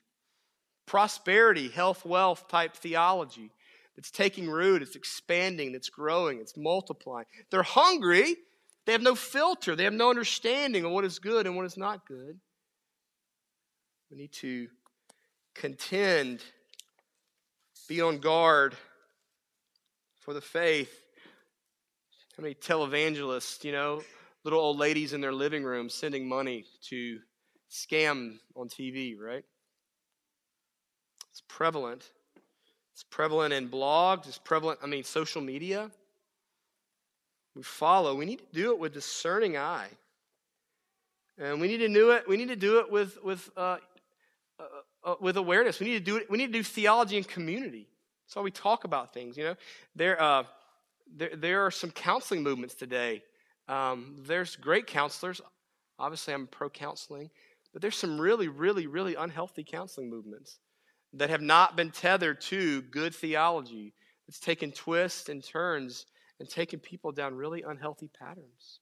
Prosperity, 0.87 1.69
health, 1.69 2.05
wealth 2.05 2.49
type 2.49 2.77
theology 2.77 3.51
it's 3.97 4.11
taking 4.11 4.49
root, 4.49 4.83
it's 4.83 4.97
expanding, 4.97 5.75
it's 5.75 5.89
growing, 5.89 6.41
it's 6.41 6.57
multiplying. 6.57 7.27
They're 7.51 7.63
hungry, 7.63 8.37
they 8.87 8.93
have 8.93 9.03
no 9.03 9.15
filter, 9.15 9.77
they 9.77 9.85
have 9.85 9.93
no 9.93 10.11
understanding 10.11 10.85
of 10.85 10.91
what 10.91 11.05
is 11.05 11.19
good 11.19 11.47
and 11.47 11.57
what 11.57 11.67
is 11.67 11.77
not 11.77 12.07
good. 12.07 12.41
We 14.11 14.17
need 14.17 14.33
to 14.35 14.69
contend, 15.55 16.43
be 17.89 18.01
on 18.01 18.19
guard 18.19 18.75
for 20.21 20.35
the 20.35 20.41
faith. 20.41 21.04
How 22.37 22.43
many 22.43 22.57
televangelists, 22.57 23.63
you 23.63 23.71
know, 23.71 24.03
little 24.43 24.59
old 24.59 24.77
ladies 24.77 25.13
in 25.13 25.21
their 25.21 25.33
living 25.33 25.63
room 25.63 25.89
sending 25.89 26.29
money 26.29 26.65
to 26.89 27.21
scam 27.71 28.39
on 28.57 28.69
TV, 28.69 29.17
right? 29.17 29.45
It's 31.31 31.43
prevalent. 31.47 32.11
It's 32.93 33.05
prevalent 33.05 33.55
in 33.55 33.69
blogs, 33.69 34.27
it's 34.27 34.39
prevalent, 34.39 34.81
I 34.83 34.87
mean, 34.87 35.05
social 35.05 35.43
media. 35.43 35.93
We 37.55 37.63
follow. 37.63 38.17
We 38.17 38.25
need 38.25 38.39
to 38.39 38.53
do 38.53 38.73
it 38.73 38.81
with 38.81 38.95
discerning 38.95 39.57
eye. 39.57 39.89
And 41.39 41.61
we 41.61 41.69
need 41.69 41.79
to 41.79 41.89
do 41.89 42.11
it, 42.11 42.29
we 42.29 42.37
need 42.37 42.49
to 42.49 42.57
do 42.57 42.81
it 42.81 42.91
with, 42.91 43.23
with, 43.23 43.49
uh, 43.57 43.79
uh, 44.59 44.65
uh, 45.05 45.15
with 45.21 45.37
awareness. 45.37 45.79
We 45.79 45.87
need 45.87 46.05
to 46.05 46.05
do 46.05 46.17
it, 46.17 46.29
we 46.29 46.39
need 46.39 46.49
to 46.49 46.53
do 46.53 46.65
theology 46.65 47.17
in 47.17 47.23
community. 47.23 47.87
That's 48.27 48.35
why 48.35 48.43
we 48.43 48.51
talk 48.51 48.83
about 48.83 49.15
things, 49.15 49.37
you 49.37 49.45
know. 49.45 49.57
There, 49.95 50.21
uh, 50.21 50.45
there, 51.13 51.35
there 51.37 51.67
are 51.67 51.71
some 51.71 51.91
counseling 51.91 52.43
movements 52.43 52.75
today. 52.75 53.23
Um, 53.69 54.17
there's 54.27 54.57
great 54.57 54.87
counselors. 54.87 55.41
Obviously, 55.99 56.35
I'm 56.35 56.47
pro 56.47 56.69
counseling, 56.69 57.31
but 57.73 57.83
there's 57.83 57.97
some 57.97 58.21
really, 58.21 58.49
really, 58.49 58.87
really 58.87 59.15
unhealthy 59.15 59.65
counseling 59.65 60.11
movements 60.11 60.59
that 61.13 61.31
have 61.31 61.43
not 61.43 61.77
been 61.77 61.91
tethered 61.91 62.41
to 62.41 62.83
good 62.83 63.15
theology. 63.15 63.95
It's 64.29 64.41
taken 64.41 64.73
twists 64.73 65.29
and 65.29 65.45
turns 65.45 66.07
and 66.41 66.49
taken 66.49 66.81
people 66.81 67.13
down 67.13 67.35
really 67.35 67.63
unhealthy 67.63 68.11
patterns. 68.19 68.81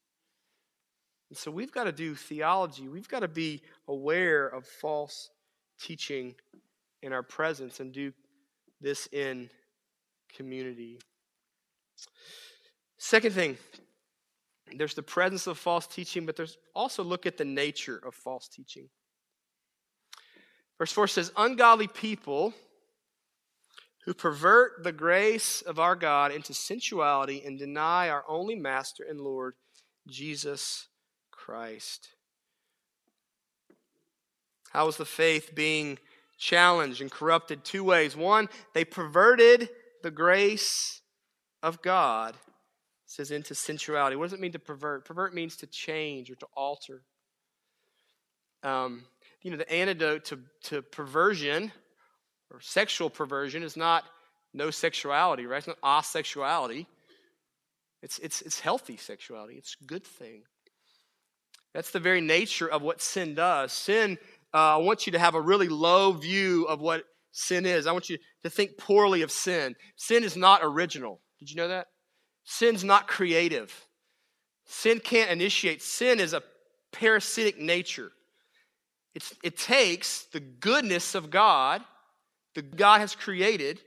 And 1.28 1.36
so 1.36 1.50
we've 1.50 1.72
got 1.72 1.84
to 1.84 1.92
do 1.92 2.14
theology. 2.14 2.88
We've 2.88 3.08
got 3.08 3.20
to 3.20 3.28
be 3.28 3.62
aware 3.88 4.46
of 4.46 4.66
false 4.66 5.30
teaching 5.80 6.34
in 7.02 7.12
our 7.12 7.22
presence 7.22 7.80
and 7.80 7.92
do 7.92 8.12
this 8.80 9.06
in 9.12 9.50
community. 10.34 10.98
Second 12.98 13.32
thing, 13.32 13.58
there's 14.76 14.94
the 14.94 15.02
presence 15.02 15.46
of 15.46 15.58
false 15.58 15.86
teaching, 15.86 16.26
but 16.26 16.36
there's 16.36 16.56
also 16.74 17.02
look 17.02 17.26
at 17.26 17.36
the 17.36 17.44
nature 17.44 18.00
of 18.06 18.14
false 18.14 18.48
teaching. 18.48 18.88
Verse 20.78 20.92
4 20.92 21.08
says, 21.08 21.32
Ungodly 21.36 21.88
people 21.88 22.54
who 24.04 24.14
pervert 24.14 24.82
the 24.82 24.92
grace 24.92 25.62
of 25.62 25.78
our 25.78 25.94
God 25.94 26.32
into 26.32 26.54
sensuality 26.54 27.42
and 27.44 27.58
deny 27.58 28.08
our 28.08 28.24
only 28.28 28.56
Master 28.56 29.04
and 29.08 29.20
Lord, 29.20 29.54
Jesus 30.08 30.88
Christ. 31.30 32.08
How 34.72 34.88
is 34.88 34.96
the 34.96 35.04
faith 35.04 35.54
being 35.54 35.98
challenged 36.38 37.00
and 37.00 37.10
corrupted? 37.10 37.64
Two 37.64 37.84
ways. 37.84 38.16
One, 38.16 38.48
they 38.74 38.84
perverted 38.84 39.68
the 40.02 40.10
grace 40.10 41.01
of 41.62 41.82
God. 41.82 42.34
Says 43.06 43.30
into 43.30 43.54
sensuality. 43.54 44.16
What 44.16 44.26
does 44.26 44.32
it 44.32 44.40
mean 44.40 44.52
to 44.52 44.58
pervert? 44.58 45.04
Pervert 45.04 45.34
means 45.34 45.56
to 45.56 45.66
change 45.66 46.30
or 46.30 46.34
to 46.36 46.46
alter. 46.56 47.02
Um, 48.62 49.04
you 49.42 49.50
know, 49.50 49.56
the 49.56 49.70
antidote 49.70 50.24
to, 50.26 50.38
to 50.64 50.82
perversion 50.82 51.72
or 52.50 52.60
sexual 52.60 53.10
perversion 53.10 53.62
is 53.62 53.76
not 53.76 54.04
no 54.54 54.70
sexuality, 54.70 55.46
right? 55.46 55.58
It's 55.58 55.66
not 55.66 55.80
asexuality. 55.80 56.86
It's, 58.02 58.18
it's, 58.18 58.42
it's 58.42 58.60
healthy 58.60 58.96
sexuality. 58.96 59.54
It's 59.54 59.76
a 59.80 59.84
good 59.84 60.04
thing. 60.04 60.42
That's 61.74 61.90
the 61.90 62.00
very 62.00 62.20
nature 62.20 62.68
of 62.68 62.82
what 62.82 63.00
sin 63.00 63.34
does. 63.34 63.72
Sin, 63.72 64.18
uh, 64.52 64.76
I 64.76 64.76
want 64.76 65.06
you 65.06 65.12
to 65.12 65.18
have 65.18 65.34
a 65.34 65.40
really 65.40 65.68
low 65.68 66.12
view 66.12 66.64
of 66.64 66.80
what 66.80 67.04
sin 67.30 67.64
is. 67.64 67.86
I 67.86 67.92
want 67.92 68.10
you 68.10 68.18
to 68.42 68.50
think 68.50 68.76
poorly 68.76 69.22
of 69.22 69.30
sin. 69.30 69.74
Sin 69.96 70.24
is 70.24 70.36
not 70.36 70.60
original. 70.62 71.20
Did 71.42 71.50
you 71.50 71.56
know 71.56 71.68
that? 71.68 71.88
Sin's 72.44 72.84
not 72.84 73.08
creative. 73.08 73.74
Sin 74.64 75.00
can't 75.00 75.28
initiate. 75.28 75.82
Sin 75.82 76.20
is 76.20 76.34
a 76.34 76.42
parasitic 76.92 77.58
nature. 77.58 78.12
It's, 79.16 79.34
it 79.42 79.58
takes 79.58 80.22
the 80.32 80.38
goodness 80.38 81.16
of 81.16 81.30
God, 81.30 81.82
that 82.54 82.76
God 82.76 83.00
has 83.00 83.16
created, 83.16 83.80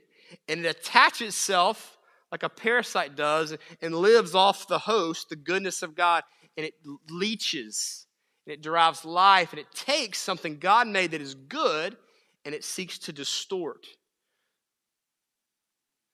and 0.48 0.66
it 0.66 0.68
attaches 0.68 1.28
itself 1.28 1.96
like 2.30 2.42
a 2.42 2.50
parasite 2.50 3.16
does 3.16 3.56
and 3.80 3.94
lives 3.94 4.34
off 4.34 4.68
the 4.68 4.80
host, 4.80 5.30
the 5.30 5.36
goodness 5.36 5.82
of 5.82 5.94
God, 5.94 6.24
and 6.58 6.66
it 6.66 6.74
leeches 7.08 8.06
and 8.46 8.52
it 8.52 8.60
derives 8.60 9.02
life 9.02 9.52
and 9.52 9.60
it 9.60 9.72
takes 9.74 10.18
something 10.18 10.58
God 10.58 10.88
made 10.88 11.12
that 11.12 11.22
is 11.22 11.34
good 11.34 11.96
and 12.44 12.54
it 12.54 12.64
seeks 12.64 12.98
to 12.98 13.12
distort, 13.14 13.86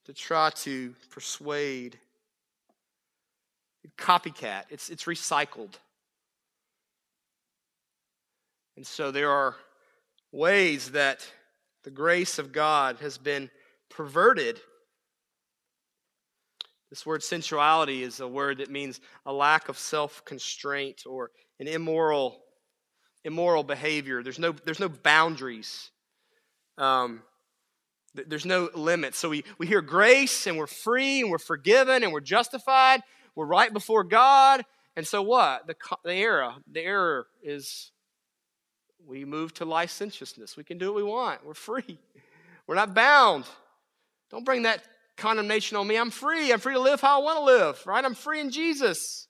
to 0.07 0.13
try 0.13 0.51
to 0.51 0.95
persuade. 1.11 1.99
Copycat, 3.99 4.65
it's, 4.71 4.91
it's 4.91 5.05
recycled. 5.05 5.75
And 8.77 8.87
so 8.87 9.11
there 9.11 9.31
are 9.31 9.57
ways 10.33 10.93
that 10.93 11.27
the 11.85 11.91
grace 11.91 12.39
of 12.39 12.53
God 12.53 12.99
has 13.01 13.19
been 13.19 13.51
perverted. 13.91 14.61
This 16.91 17.05
word 17.05 17.23
sensuality 17.23 18.03
is 18.03 18.21
a 18.21 18.29
word 18.29 18.59
that 18.59 18.71
means 18.71 19.01
a 19.27 19.33
lack 19.33 19.69
of 19.69 19.79
self 19.79 20.25
constraint 20.25 21.03
or 21.07 21.31
an 21.61 21.69
immoral, 21.69 22.41
immoral 23.25 23.63
behavior. 23.63 24.23
There's 24.23 24.39
no, 24.39 24.53
there's 24.53 24.81
no 24.81 24.89
boundaries. 24.89 25.91
Um, 26.79 27.23
there's 28.15 28.45
no 28.45 28.69
limit. 28.75 29.15
So 29.15 29.31
we, 29.31 29.45
we 29.59 29.67
hear 29.67 29.81
grace 29.81 30.47
and 30.47 30.59
we're 30.59 30.67
free 30.67 31.21
and 31.21 31.31
we're 31.31 31.39
forgiven 31.39 32.03
and 32.03 32.13
we're 32.13 32.21
justified. 32.21 33.03
We're 33.35 33.47
right 33.47 33.73
before 33.73 34.05
God. 34.05 34.65
And 34.97 35.07
so 35.07 35.23
what? 35.23 35.67
The, 35.67 35.75
the 36.05 36.15
error, 36.15 36.55
the 36.71 36.81
error 36.83 37.27
is 37.43 37.91
we 39.07 39.25
move 39.25 39.55
to 39.55 39.65
licentiousness. 39.65 40.57
We 40.57 40.65
can 40.65 40.79
do 40.79 40.93
what 40.93 40.97
we 40.97 41.03
want. 41.03 41.45
We're 41.45 41.55
free. 41.55 41.99
We're 42.67 42.75
not 42.75 42.95
bound. 42.95 43.45
Don't 44.31 44.45
bring 44.45 44.63
that 44.63 44.83
condemnation 45.17 45.77
on 45.77 45.87
me. 45.87 45.97
I'm 45.97 46.11
free. 46.11 46.53
I'm 46.53 46.61
free 46.61 46.75
to 46.75 46.81
live 46.81 47.01
how 47.01 47.21
I 47.21 47.25
want 47.25 47.39
to 47.39 47.45
live, 47.45 47.83
right? 47.87 48.05
I'm 48.05 48.15
free 48.15 48.41
in 48.41 48.51
Jesus. 48.51 49.27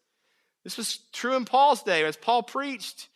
This 0.65 0.77
was 0.77 0.99
true 1.13 1.35
in 1.37 1.45
Paul's 1.45 1.83
day 1.83 2.05
as 2.05 2.17
Paul 2.17 2.43
preached. 2.43 3.09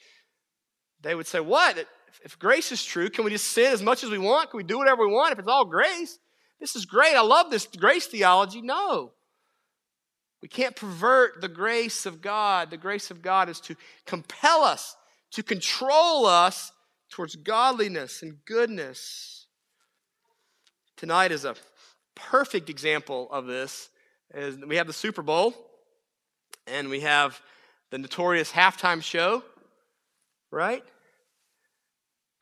they 1.03 1.15
would 1.15 1.27
say, 1.27 1.41
What? 1.41 1.87
If 2.25 2.39
grace 2.39 2.73
is 2.73 2.85
true, 2.85 3.11
can 3.11 3.25
we 3.25 3.31
just 3.31 3.49
sin 3.49 3.73
as 3.73 3.83
much 3.83 4.03
as 4.03 4.11
we 4.11 4.19
want? 4.19 4.51
Can 4.51 4.59
we 4.59 4.65
do 4.65 4.79
whatever 4.79 5.07
we 5.07 5.13
want 5.13 5.33
if 5.33 5.39
it's 5.39 5.49
all 5.49 5.65
grace? 5.65 6.19
This 6.59 6.75
is 6.75 6.87
great. 6.87 7.15
I 7.15 7.21
love 7.21 7.51
this 7.51 7.67
grace 7.67 8.07
theology. 8.07 8.63
No. 8.63 9.13
We 10.43 10.49
can't 10.49 10.77
pervert 10.77 11.41
the 11.41 11.49
grace 11.49 12.07
of 12.07 12.21
God. 12.21 12.71
The 12.71 12.77
grace 12.77 13.11
of 13.11 13.23
God 13.23 13.49
is 13.49 13.61
to 13.61 13.77
compel 14.05 14.63
us, 14.63 14.97
to 15.33 15.43
control 15.43 16.27
us 16.27 16.73
towards 17.11 17.37
godliness 17.37 18.23
and 18.23 18.45
goodness. 18.45 19.47
Tonight 20.97 21.33
is 21.33 21.45
a 21.45 21.55
perfect 22.15 22.71
example 22.71 23.29
of 23.31 23.47
this. 23.47 23.91
We 24.67 24.77
have 24.77 24.87
the 24.87 24.93
Super 24.93 25.23
Bowl, 25.23 25.55
and 26.67 26.89
we 26.89 27.01
have 27.01 27.41
the 27.91 27.99
notorious 27.99 28.51
halftime 28.51 29.03
show, 29.03 29.45
right? 30.51 30.83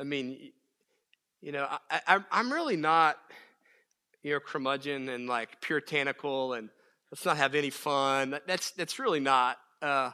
I 0.01 0.05
mean, 0.05 0.53
you 1.41 1.53
know, 1.53 1.69
I, 1.91 2.21
am 2.33 2.53
really 2.53 2.77
not, 2.77 3.17
you 4.23 4.33
know, 4.33 4.41
curmudgeon 4.41 5.09
and 5.09 5.29
like 5.29 5.61
puritanical 5.61 6.55
and 6.55 6.71
let's 7.11 7.25
not 7.25 7.37
have 7.37 7.55
any 7.55 7.71
fun. 7.71 8.39
That's 8.47 8.73
that's 8.73 8.99
really 8.99 9.21
not. 9.21 9.59
Uh, 9.81 10.11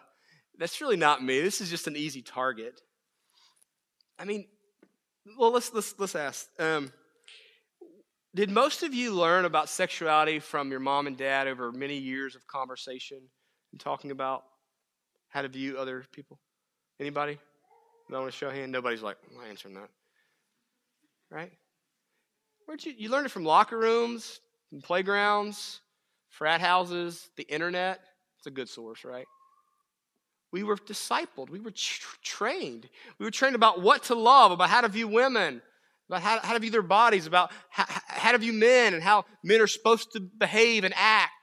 that's 0.59 0.81
really 0.81 0.97
not 0.97 1.23
me. 1.25 1.41
This 1.41 1.61
is 1.61 1.71
just 1.71 1.87
an 1.87 1.97
easy 1.97 2.21
target. 2.21 2.81
I 4.19 4.25
mean, 4.25 4.47
well, 5.39 5.53
let's 5.53 5.73
let's 5.73 5.95
let's 5.99 6.15
ask. 6.15 6.47
Um, 6.59 6.93
did 8.35 8.51
most 8.51 8.83
of 8.83 8.93
you 8.93 9.13
learn 9.15 9.45
about 9.45 9.69
sexuality 9.69 10.39
from 10.39 10.71
your 10.71 10.81
mom 10.81 11.07
and 11.07 11.17
dad 11.17 11.49
over 11.49 11.73
many 11.73 11.97
years 11.97 12.37
of 12.37 12.47
conversation 12.47 13.19
and 13.73 13.81
talking 13.81 14.11
about 14.11 14.45
how 15.31 15.43
to 15.43 15.49
view 15.49 15.79
other 15.79 16.05
people? 16.13 16.39
Anybody? 17.01 17.39
I 18.17 18.21
want 18.21 18.33
to 18.33 18.37
show 18.37 18.51
hand? 18.51 18.73
Nobody's 18.73 19.03
like, 19.03 19.17
I'm 19.31 19.49
answering 19.49 19.75
that. 19.75 19.89
Right? 21.31 21.53
Where'd 22.67 22.85
you, 22.85 22.95
you 22.97 23.09
learned 23.09 23.27
it 23.27 23.31
from 23.31 23.45
locker 23.45 23.79
rooms, 23.79 24.41
playgrounds, 24.83 25.81
frat 26.29 26.61
houses, 26.61 27.31
the 27.37 27.45
internet. 27.45 28.01
It's 28.39 28.47
a 28.47 28.51
good 28.51 28.69
source, 28.69 29.05
right? 29.05 29.27
We 30.53 30.63
were 30.63 30.77
discipled. 30.77 31.51
We 31.51 31.61
were 31.61 31.71
tra- 31.71 32.19
trained. 32.23 32.89
We 33.19 33.25
were 33.25 33.31
trained 33.31 33.55
about 33.55 33.81
what 33.81 34.05
to 34.05 34.15
love, 34.15 34.51
about 34.51 34.71
how 34.71 34.81
to 34.81 34.89
view 34.89 35.07
women, 35.07 35.63
about 36.09 36.23
how, 36.23 36.41
how 36.41 36.53
to 36.55 36.59
view 36.59 36.71
their 36.71 36.83
bodies, 36.83 37.27
about 37.27 37.53
how, 37.69 37.85
how 38.07 38.33
to 38.33 38.39
view 38.39 38.53
men 38.53 38.95
and 38.95 39.03
how 39.03 39.25
men 39.45 39.61
are 39.61 39.67
supposed 39.67 40.13
to 40.13 40.21
behave 40.21 40.85
and 40.85 40.95
act. 40.97 41.40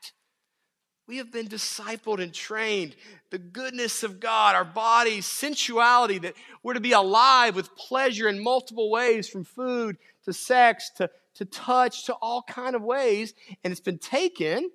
We 1.07 1.17
have 1.17 1.31
been 1.31 1.47
discipled 1.47 2.21
and 2.21 2.33
trained. 2.33 2.95
The 3.29 3.37
goodness 3.37 4.03
of 4.03 4.19
God, 4.19 4.55
our 4.55 4.65
bodies, 4.65 5.25
sensuality, 5.25 6.17
that 6.19 6.33
we're 6.63 6.73
to 6.73 6.81
be 6.81 6.91
alive 6.91 7.55
with 7.55 7.75
pleasure 7.77 8.27
in 8.27 8.43
multiple 8.43 8.91
ways, 8.91 9.29
from 9.29 9.45
food 9.45 9.97
to 10.25 10.33
sex 10.33 10.89
to, 10.97 11.09
to 11.35 11.45
touch 11.45 12.05
to 12.05 12.13
all 12.15 12.41
kind 12.41 12.75
of 12.75 12.81
ways. 12.83 13.33
And 13.63 13.71
it's 13.71 13.79
been 13.79 13.99
taken, 13.99 14.57
and 14.57 14.71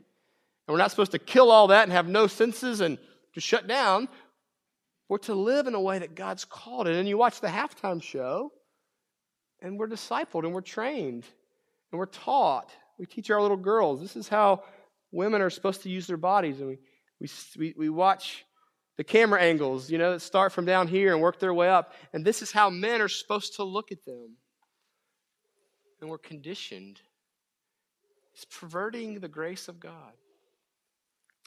we're 0.67 0.79
not 0.79 0.91
supposed 0.91 1.13
to 1.13 1.19
kill 1.19 1.51
all 1.51 1.67
that 1.67 1.83
and 1.83 1.93
have 1.93 2.09
no 2.09 2.27
senses 2.27 2.81
and 2.81 2.97
to 3.35 3.41
shut 3.41 3.67
down. 3.67 4.09
We're 5.11 5.19
to 5.19 5.35
live 5.35 5.67
in 5.67 5.75
a 5.75 5.81
way 5.81 5.99
that 5.99 6.15
God's 6.15 6.47
called 6.47 6.89
it. 6.89 6.97
And 6.97 7.07
you 7.07 7.19
watch 7.19 7.43
the 7.43 7.49
halftime 7.49 8.03
show, 8.03 8.53
and 9.61 9.79
we're 9.79 9.89
discipled 9.89 10.45
and 10.45 10.55
we're 10.55 10.63
trained 10.63 11.27
and 11.91 11.99
we're 11.99 12.07
taught. 12.07 12.71
We 12.99 13.05
teach 13.05 13.31
our 13.31 13.41
little 13.41 13.57
girls 13.57 14.01
this 14.01 14.17
is 14.17 14.29
how 14.29 14.63
women 15.13 15.43
are 15.43 15.51
supposed 15.51 15.83
to 15.83 15.91
use 15.91 16.07
their 16.07 16.17
bodies. 16.17 16.61
And 16.61 16.69
we, 17.21 17.29
we, 17.57 17.75
we, 17.77 17.89
watch 17.89 18.45
the 18.97 19.05
camera 19.05 19.41
angles, 19.41 19.91
you 19.91 19.99
know, 19.99 20.13
that 20.13 20.21
start 20.21 20.53
from 20.53 20.65
down 20.65 20.89
here 20.89 21.13
and 21.13 21.23
work 21.23 21.39
their 21.39 21.55
way 21.55 21.69
up. 21.69 21.93
And 22.13 22.25
this 22.25 22.43
is 22.43 22.51
how 22.51 22.71
men 22.71 23.01
are 23.01 23.09
supposed 23.09 23.57
to 23.57 23.65
look 23.65 23.93
at 23.93 24.05
them. 24.05 24.37
And 26.01 26.11
we're 26.11 26.19
conditioned. 26.19 27.01
It's 28.35 28.47
perverting 28.47 29.21
the 29.21 29.29
grace 29.29 29.69
of 29.69 29.79
God, 29.79 30.15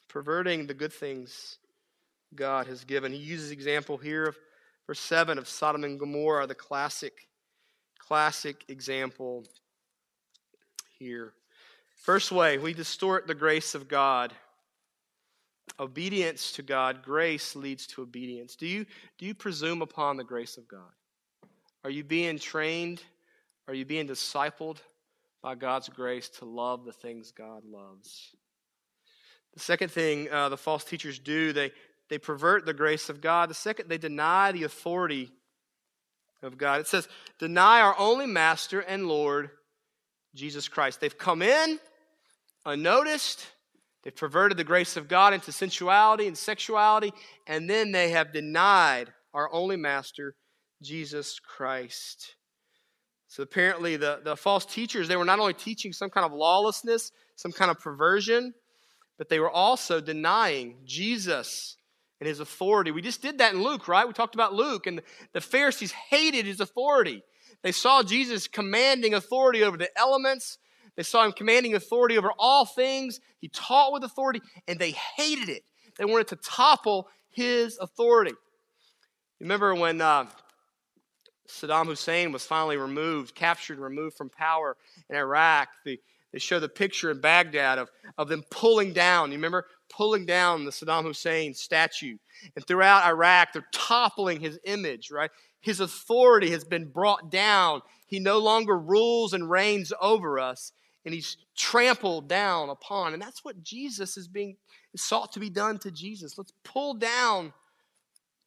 perverting 0.08 0.68
the 0.68 0.74
good 0.74 0.94
things 0.94 1.58
God 2.34 2.68
has 2.68 2.84
given. 2.84 3.12
He 3.12 3.18
uses 3.18 3.52
example 3.52 3.98
here 3.98 4.28
of 4.28 4.38
verse 4.88 5.00
7 5.00 5.38
of 5.38 5.48
Sodom 5.48 5.84
and 5.84 6.00
Gomorrah, 6.00 6.48
the 6.48 6.56
classic, 6.56 7.28
classic 7.98 8.64
example 8.68 9.44
here. 10.98 11.34
First 12.06 12.32
way, 12.32 12.60
we 12.60 12.76
distort 12.76 13.26
the 13.26 13.34
grace 13.34 13.74
of 13.74 13.88
God. 13.88 14.32
Obedience 15.80 16.52
to 16.52 16.62
God, 16.62 17.02
grace 17.02 17.56
leads 17.56 17.88
to 17.88 18.04
obedience. 18.04 18.56
Do 18.56 18.68
you, 18.68 18.86
do 19.18 19.26
you 19.26 19.34
presume 19.34 19.82
upon 19.82 20.16
the 20.16 20.24
grace 20.24 20.58
of 20.58 20.68
God? 20.68 20.92
Are 21.84 21.90
you 21.90 22.04
being 22.04 22.38
trained? 22.38 23.02
Are 23.68 23.74
you 23.74 23.86
being 23.86 24.08
discipled 24.08 24.78
by 25.42 25.56
God's 25.56 25.90
grace 25.90 26.30
to 26.38 26.46
love 26.46 26.86
the 26.86 26.94
things 26.94 27.32
God 27.32 27.64
loves? 27.66 28.36
The 29.56 29.62
second 29.62 29.90
thing 29.90 30.30
uh, 30.32 30.50
the 30.50 30.58
false 30.58 30.84
teachers 30.84 31.18
do, 31.18 31.54
they, 31.54 31.72
they 32.12 32.20
pervert 32.20 32.68
the 32.68 32.74
grace 32.76 33.10
of 33.10 33.20
God. 33.20 33.50
The 33.50 33.56
second, 33.56 33.90
they 33.90 33.98
deny 33.98 34.52
the 34.52 34.66
authority 34.66 35.32
of 36.44 36.60
God. 36.60 36.82
It 36.82 36.88
says, 36.88 37.08
deny 37.40 37.82
our 37.82 37.96
only 37.98 38.28
master 38.28 38.82
and 38.82 39.08
Lord, 39.08 39.50
Jesus 40.36 40.68
Christ. 40.68 41.02
They've 41.02 41.18
come 41.18 41.42
in, 41.42 41.80
unnoticed. 42.66 43.46
They've 44.04 44.16
perverted 44.16 44.58
the 44.58 44.64
grace 44.64 44.98
of 44.98 45.08
God 45.08 45.34
into 45.34 45.52
sensuality 45.52 46.28
and 46.28 46.38
sexuality, 46.38 47.12
and 47.48 47.70
then 47.70 47.92
they 47.92 48.10
have 48.12 48.34
denied 48.34 49.12
our 49.34 49.52
only 49.52 49.78
master, 49.78 50.36
Jesus 50.82 51.40
Christ. 51.40 52.36
So 53.28 53.44
apparently, 53.44 53.98
the, 53.98 54.22
the 54.24 54.36
false 54.36 54.66
teachers, 54.66 55.08
they 55.08 55.18
were 55.18 55.26
not 55.26 55.40
only 55.40 55.54
teaching 55.54 55.92
some 55.92 56.10
kind 56.10 56.26
of 56.26 56.32
lawlessness, 56.32 57.12
some 57.36 57.52
kind 57.52 57.72
of 57.72 57.80
perversion, 57.80 58.54
but 59.18 59.30
they 59.30 59.40
were 59.40 59.50
also 59.50 60.00
denying 60.00 60.78
Jesus 60.86 61.78
and 62.20 62.28
his 62.28 62.40
authority. 62.40 62.92
We 62.92 63.02
just 63.02 63.22
did 63.22 63.40
that 63.40 63.54
in 63.54 63.62
Luke, 63.62 63.88
right? 63.88 64.08
We 64.08 64.14
talked 64.14 64.36
about 64.36 64.54
Luke, 64.54 64.88
and 64.88 65.02
the 65.34 65.42
Pharisees 65.42 65.92
hated 65.92 66.46
his 66.46 66.62
authority. 66.62 67.24
They 67.62 67.72
saw 67.72 68.04
Jesus 68.04 68.48
commanding 68.48 69.14
authority 69.14 69.64
over 69.64 69.78
the 69.78 69.90
elements, 69.98 70.58
they 70.96 71.04
saw 71.04 71.26
him 71.26 71.32
commanding 71.32 71.76
authority 71.76 72.18
over 72.18 72.32
all 72.38 72.66
things. 72.66 73.20
He 73.40 73.50
taught 73.50 73.92
with 73.92 74.04
authority, 74.04 74.42
and 74.68 74.80
they 74.80 74.92
hated 74.92 75.50
it. 75.50 75.64
They 75.98 76.06
wanted 76.06 76.28
to 76.30 76.38
topple 76.38 77.08
his 77.30 77.78
authority. 77.80 78.32
You 78.32 79.44
remember 79.46 79.76
when 79.76 80.00
uh, 80.00 80.28
Saddam 81.50 81.88
Hussein 81.88 82.32
was 82.32 82.46
finally 82.46 82.78
removed, 82.78 83.36
captured, 83.36 83.80
removed 83.80 84.16
from 84.16 84.30
power 84.30 84.78
in 85.10 85.18
Iraq? 85.18 85.70
The, 85.84 86.00
they 86.32 86.40
show 86.40 86.60
the 86.60 86.70
picture 86.70 87.12
in 87.12 87.22
Baghdad 87.22 87.78
of, 87.78 87.90
of 88.18 88.28
them 88.28 88.44
pulling 88.50 88.94
down. 88.94 89.32
You 89.32 89.38
remember 89.38 89.66
pulling 89.90 90.26
down 90.26 90.66
the 90.66 90.72
Saddam 90.72 91.04
Hussein 91.04 91.54
statue. 91.54 92.18
And 92.56 92.66
throughout 92.66 93.06
Iraq, 93.06 93.54
they're 93.54 93.68
toppling 93.72 94.40
his 94.42 94.60
image, 94.66 95.12
right? 95.12 95.32
His 95.62 95.80
authority 95.80 96.52
has 96.52 96.64
been 96.64 96.90
brought 96.90 97.32
down. 97.32 97.82
He 98.06 98.20
no 98.20 98.40
longer 98.40 98.78
rules 98.78 99.34
and 99.34 99.50
reigns 99.50 99.92
over 100.02 100.40
us 100.40 100.72
and 101.06 101.14
he's 101.14 101.38
trampled 101.56 102.28
down 102.28 102.70
upon. 102.70 103.14
And 103.14 103.22
that's 103.22 103.46
what 103.46 103.64
Jesus 103.64 104.18
is 104.18 104.28
being 104.28 104.58
sought 104.96 105.32
to 105.34 105.40
be 105.40 105.50
done 105.50 105.78
to 105.80 105.92
Jesus. 105.92 106.38
Let's 106.38 106.54
pull 106.64 106.96
down 106.96 107.54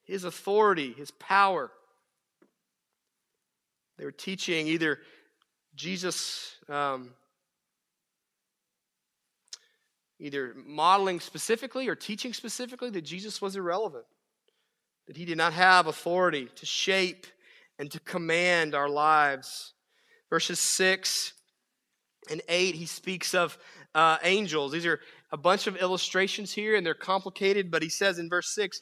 his 0.04 0.24
authority, 0.24 0.92
his 0.92 1.12
power. 1.12 1.70
They 3.96 4.04
were 4.04 4.12
teaching 4.12 4.66
either 4.66 4.98
Jesus, 5.76 6.56
um, 6.68 7.10
either 10.18 10.54
modeling 10.66 11.20
specifically 11.20 11.86
or 11.88 11.94
teaching 11.94 12.32
specifically 12.32 12.90
that 12.90 13.02
Jesus 13.02 13.40
was 13.40 13.54
irrelevant, 13.54 14.06
that 15.06 15.16
he 15.16 15.24
did 15.24 15.38
not 15.38 15.52
have 15.52 15.86
authority 15.86 16.48
to 16.56 16.66
shape 16.66 17.26
and 17.78 17.90
to 17.92 18.00
command 18.00 18.74
our 18.74 18.88
lives. 18.88 19.74
Verses 20.30 20.58
6 20.58 21.34
and 22.30 22.42
8, 22.48 22.74
he 22.74 22.86
speaks 22.86 23.34
of 23.34 23.58
uh, 23.94 24.18
angels. 24.22 24.72
These 24.72 24.86
are 24.86 25.00
a 25.30 25.36
bunch 25.36 25.66
of 25.66 25.76
illustrations 25.76 26.52
here, 26.52 26.76
and 26.76 26.84
they're 26.84 26.94
complicated, 26.94 27.70
but 27.70 27.82
he 27.82 27.88
says 27.88 28.18
in 28.18 28.28
verse 28.28 28.54
6 28.54 28.80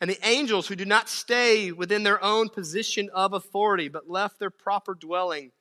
And 0.00 0.10
the 0.10 0.26
angels 0.26 0.66
who 0.66 0.76
do 0.76 0.84
not 0.84 1.08
stay 1.08 1.72
within 1.72 2.02
their 2.02 2.22
own 2.22 2.48
position 2.48 3.08
of 3.14 3.32
authority, 3.32 3.88
but 3.88 4.08
left 4.08 4.38
their 4.38 4.50
proper 4.50 4.94
dwelling, 4.94 5.52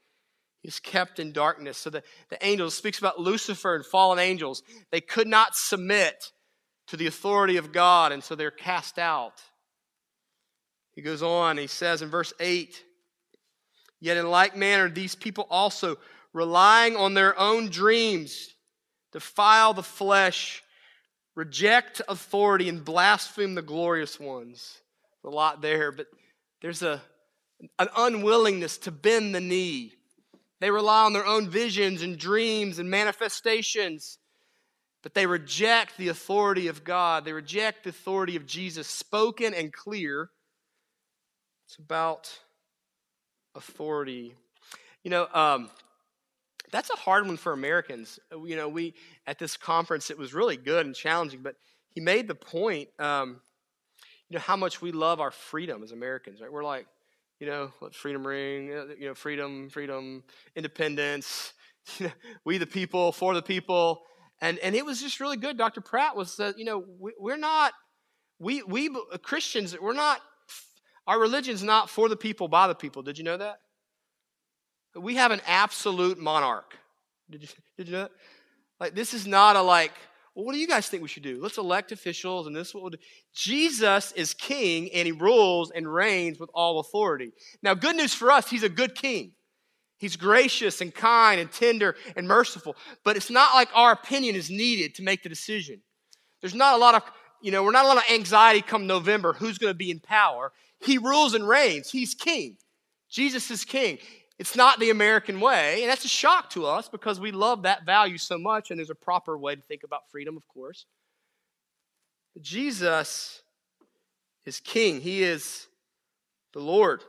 is 0.63 0.79
kept 0.79 1.19
in 1.19 1.31
darkness. 1.31 1.77
So 1.77 1.89
the, 1.89 2.03
the 2.29 2.43
angels 2.45 2.75
speaks 2.75 2.99
about 2.99 3.19
Lucifer 3.19 3.75
and 3.75 3.85
fallen 3.85 4.19
angels. 4.19 4.63
They 4.91 5.01
could 5.01 5.27
not 5.27 5.55
submit 5.55 6.31
to 6.87 6.97
the 6.97 7.07
authority 7.07 7.57
of 7.57 7.71
God, 7.71 8.11
and 8.11 8.23
so 8.23 8.35
they're 8.35 8.51
cast 8.51 8.99
out. 8.99 9.41
He 10.93 11.01
goes 11.01 11.21
on, 11.21 11.57
he 11.57 11.67
says 11.67 12.01
in 12.01 12.09
verse 12.09 12.33
8, 12.39 12.83
Yet 13.99 14.17
in 14.17 14.29
like 14.29 14.55
manner, 14.55 14.89
these 14.89 15.15
people 15.15 15.47
also 15.49 15.97
relying 16.35 16.97
on 16.97 17.13
their 17.13 17.39
own 17.39 17.69
dreams, 17.69 18.53
defile 19.13 19.73
the 19.73 19.81
flesh, 19.81 20.61
reject 21.33 22.01
authority, 22.09 22.67
and 22.67 22.83
blaspheme 22.83 23.55
the 23.55 23.61
glorious 23.61 24.19
ones. 24.19 24.81
a 25.23 25.29
lot 25.29 25.61
there, 25.61 25.91
but 25.91 26.07
there's 26.61 26.83
a 26.83 27.01
an 27.79 27.87
unwillingness 27.95 28.77
to 28.77 28.91
bend 28.91 29.33
the 29.33 29.39
knee. 29.39 29.93
They 30.59 30.69
rely 30.69 31.05
on 31.05 31.13
their 31.13 31.25
own 31.25 31.49
visions 31.49 32.01
and 32.01 32.17
dreams 32.17 32.79
and 32.79 32.89
manifestations, 32.89 34.17
but 35.03 35.13
they 35.13 35.25
reject 35.25 35.97
the 35.97 36.09
authority 36.09 36.67
of 36.67 36.83
God. 36.83 37.23
They 37.23 37.31
reject 37.31 37.85
the 37.85 37.91
authority 37.91 38.35
of 38.35 38.45
Jesus, 38.45 38.87
spoken 38.87 39.53
and 39.53 39.71
clear. 39.71 40.29
It's 41.65 41.77
about 41.77 42.37
authority. 43.55 44.35
You 45.03 45.11
know, 45.11 45.27
um, 45.33 45.69
that's 46.71 46.89
a 46.89 46.95
hard 46.95 47.27
one 47.27 47.37
for 47.37 47.53
Americans. 47.53 48.19
You 48.31 48.55
know, 48.55 48.67
we 48.69 48.93
at 49.27 49.39
this 49.39 49.57
conference 49.57 50.09
it 50.09 50.17
was 50.17 50.33
really 50.33 50.57
good 50.57 50.85
and 50.85 50.95
challenging, 50.95 51.41
but 51.41 51.55
he 51.89 52.01
made 52.01 52.27
the 52.27 52.35
point. 52.35 52.89
Um, 52.99 53.41
you 54.29 54.35
know 54.35 54.41
how 54.41 54.55
much 54.55 54.81
we 54.81 54.91
love 54.91 55.19
our 55.19 55.31
freedom 55.31 55.83
as 55.83 55.91
Americans, 55.91 56.41
right? 56.41 56.51
We're 56.51 56.63
like, 56.63 56.87
you 57.39 57.47
know, 57.47 57.71
let 57.81 57.93
freedom 57.93 58.25
ring, 58.25 58.73
uh, 58.73 58.85
you 58.97 59.07
know, 59.07 59.13
freedom, 59.13 59.69
freedom, 59.69 60.23
independence, 60.55 61.53
we 62.45 62.57
the 62.57 62.65
people, 62.65 63.11
for 63.11 63.33
the 63.33 63.41
people. 63.41 64.01
And, 64.41 64.57
and 64.59 64.75
it 64.75 64.85
was 64.85 65.01
just 65.01 65.19
really 65.19 65.37
good. 65.37 65.57
Dr. 65.57 65.81
Pratt 65.81 66.15
was, 66.15 66.39
uh, 66.39 66.53
you 66.57 66.65
know, 66.65 66.83
we, 66.99 67.13
we're 67.19 67.37
not, 67.37 67.73
we, 68.39 68.63
we 68.63 68.89
Christians, 69.21 69.75
we're 69.79 69.93
not, 69.93 70.21
our 71.07 71.19
religion's 71.19 71.63
not 71.63 71.89
for 71.89 72.09
the 72.09 72.17
people, 72.17 72.47
by 72.47 72.67
the 72.67 72.75
people. 72.75 73.03
Did 73.03 73.17
you 73.17 73.23
know 73.23 73.37
that? 73.37 73.59
We 74.95 75.15
have 75.15 75.31
an 75.31 75.41
absolute 75.45 76.17
monarch. 76.17 76.77
Did 77.29 77.43
you, 77.43 77.47
did 77.77 77.87
you 77.87 77.93
know 77.93 78.01
that? 78.03 78.11
Like, 78.79 78.95
this 78.95 79.13
is 79.13 79.25
not 79.25 79.55
a 79.55 79.61
like, 79.61 79.93
well, 80.35 80.45
what 80.45 80.53
do 80.53 80.59
you 80.59 80.67
guys 80.67 80.87
think 80.87 81.01
we 81.01 81.07
should 81.07 81.23
do? 81.23 81.39
Let's 81.41 81.57
elect 81.57 81.93
officials, 81.93 82.45
and 82.45 82.55
this 82.55 82.69
is 82.69 82.73
what 82.73 82.83
we'll 82.83 82.89
do. 82.91 82.97
Jesus 83.33 84.11
is 84.13 84.33
king, 84.33 84.89
and 84.93 85.05
he 85.05 85.13
rules 85.13 85.71
and 85.71 85.91
reigns 85.91 86.39
with 86.39 86.49
all 86.53 86.79
authority. 86.79 87.31
Now, 87.63 87.73
good 87.73 87.95
news 87.95 88.13
for 88.13 88.31
us, 88.31 88.49
he's 88.49 88.63
a 88.63 88.69
good 88.69 88.95
king. 88.95 89.31
He's 89.97 90.17
gracious 90.17 90.81
and 90.81 90.93
kind 90.93 91.39
and 91.39 91.49
tender 91.49 91.95
and 92.17 92.27
merciful, 92.27 92.75
but 93.05 93.15
it's 93.15 93.29
not 93.29 93.55
like 93.55 93.69
our 93.73 93.93
opinion 93.93 94.35
is 94.35 94.49
needed 94.49 94.93
to 94.95 95.03
make 95.03 95.23
the 95.23 95.29
decision. 95.29 95.79
There's 96.41 96.53
not 96.53 96.75
a 96.75 96.77
lot 96.77 96.95
of, 96.95 97.03
you 97.41 97.51
know, 97.51 97.63
we're 97.63 97.71
not 97.71 97.85
a 97.85 97.87
lot 97.87 97.97
of 97.97 98.03
anxiety 98.11 98.61
come 98.61 98.87
November 98.87 99.31
who's 99.31 99.57
going 99.57 99.71
to 99.71 99.77
be 99.77 99.89
in 99.89 100.01
power. 100.01 100.51
He 100.81 100.97
rules 100.97 101.33
and 101.33 101.47
reigns. 101.47 101.89
He's 101.89 102.13
king. 102.13 102.57
Jesus 103.09 103.49
is 103.49 103.63
king. 103.63 103.99
It's 104.37 104.55
not 104.55 104.79
the 104.79 104.89
American 104.89 105.39
way, 105.39 105.81
and 105.81 105.89
that's 105.89 106.03
a 106.03 106.09
shock 106.09 106.49
to 106.51 106.65
us 106.65 106.89
because 106.89 107.19
we 107.19 107.31
love 107.31 107.63
that 107.63 107.85
value 107.85 108.17
so 108.17 108.37
much, 108.37 108.69
and 108.69 108.77
there's 108.77 108.89
a 108.89 108.95
proper 108.95 109.37
way 109.37 109.55
to 109.55 109.61
think 109.61 109.83
about 109.83 110.09
freedom, 110.11 110.35
of 110.35 110.45
course. 110.49 110.85
Jesus 112.41 113.41
is 114.45 114.59
king, 114.59 114.99
He 114.99 115.23
is 115.23 115.67
the 116.53 116.59
Lord. 116.59 117.01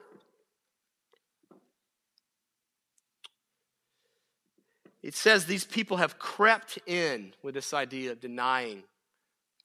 It 5.03 5.15
says 5.15 5.47
these 5.47 5.65
people 5.65 5.97
have 5.99 6.19
crept 6.19 6.79
in 6.87 7.33
with 7.43 7.55
this 7.55 7.73
idea 7.73 8.13
of 8.13 8.21
denying 8.21 8.83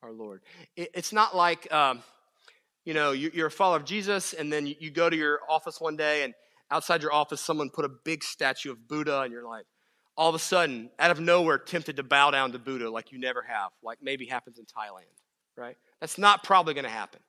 our 0.04 0.12
Lord. 0.12 0.42
It's 0.76 1.14
not 1.14 1.36
like, 1.36 1.72
um, 1.72 2.04
you 2.86 2.94
know, 2.94 3.12
you're 3.12 3.48
a 3.48 3.52
follower 3.52 3.78
of 3.78 3.86
Jesus, 3.86 4.34
and 4.34 4.52
then 4.52 4.66
you 4.68 4.90
go 4.90 5.10
to 5.10 5.16
your 5.16 5.40
office 5.48 5.80
one 5.80 5.96
day 5.96 6.24
and 6.24 6.34
outside 6.72 7.02
your 7.02 7.14
office, 7.14 7.42
someone 7.42 7.70
put 7.70 7.86
a 7.86 7.90
big 7.90 8.24
statue 8.24 8.72
of 8.72 8.88
Buddha, 8.88 9.22
and 9.22 9.32
you're 9.32 9.46
like, 9.46 9.66
all 10.18 10.30
of 10.30 10.36
a 10.36 10.40
sudden, 10.40 10.90
out 11.00 11.12
of 11.12 11.20
nowhere, 11.20 11.58
tempted 11.58 11.98
to 11.98 12.04
bow 12.04 12.32
down 12.32 12.52
to 12.52 12.60
Buddha 12.60 12.90
like 12.90 13.12
you 13.12 13.20
never 13.20 13.42
have, 13.42 13.72
like 13.84 14.00
maybe 14.02 14.26
happens 14.26 14.60
in 14.60 14.66
Thailand, 14.66 15.06
right? 15.56 15.78
That's 16.00 16.18
not 16.18 16.44
probably 16.44 16.74
going 16.74 16.86
to 16.86 16.90
happen. 16.90 17.20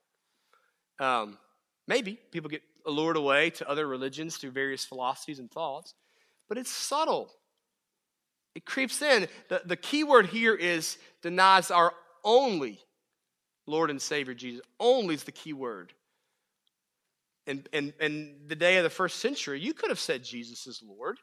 Um, 0.99 1.37
maybe 1.87 2.19
people 2.31 2.49
get 2.49 2.61
allured 2.85 3.17
away 3.17 3.49
to 3.51 3.69
other 3.69 3.87
religions 3.87 4.37
through 4.37 4.51
various 4.51 4.85
philosophies 4.85 5.39
and 5.39 5.49
thoughts, 5.49 5.93
but 6.49 6.57
it's 6.57 6.71
subtle. 6.71 7.31
It 8.55 8.65
creeps 8.65 9.01
in. 9.01 9.27
The, 9.49 9.61
the 9.65 9.77
key 9.77 10.03
word 10.03 10.27
here 10.27 10.53
is 10.53 10.97
denies 11.21 11.71
our 11.71 11.93
only 12.23 12.79
Lord 13.65 13.89
and 13.89 14.01
Savior 14.01 14.33
Jesus. 14.33 14.61
Only 14.79 15.15
is 15.15 15.23
the 15.23 15.31
key 15.31 15.53
word. 15.53 15.93
And, 17.45 17.67
and, 17.73 17.93
and 17.99 18.35
the 18.47 18.55
day 18.55 18.77
of 18.77 18.83
the 18.83 18.89
first 18.89 19.19
century, 19.19 19.59
you 19.59 19.73
could 19.73 19.89
have 19.89 19.99
said 19.99 20.23
Jesus 20.23 20.65
is 20.65 20.81
Lord 20.85 21.17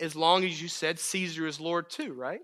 as 0.00 0.14
long 0.14 0.44
as 0.44 0.60
you 0.60 0.68
said 0.68 0.98
Caesar 0.98 1.46
is 1.46 1.60
Lord 1.60 1.90
too, 1.90 2.12
right? 2.12 2.40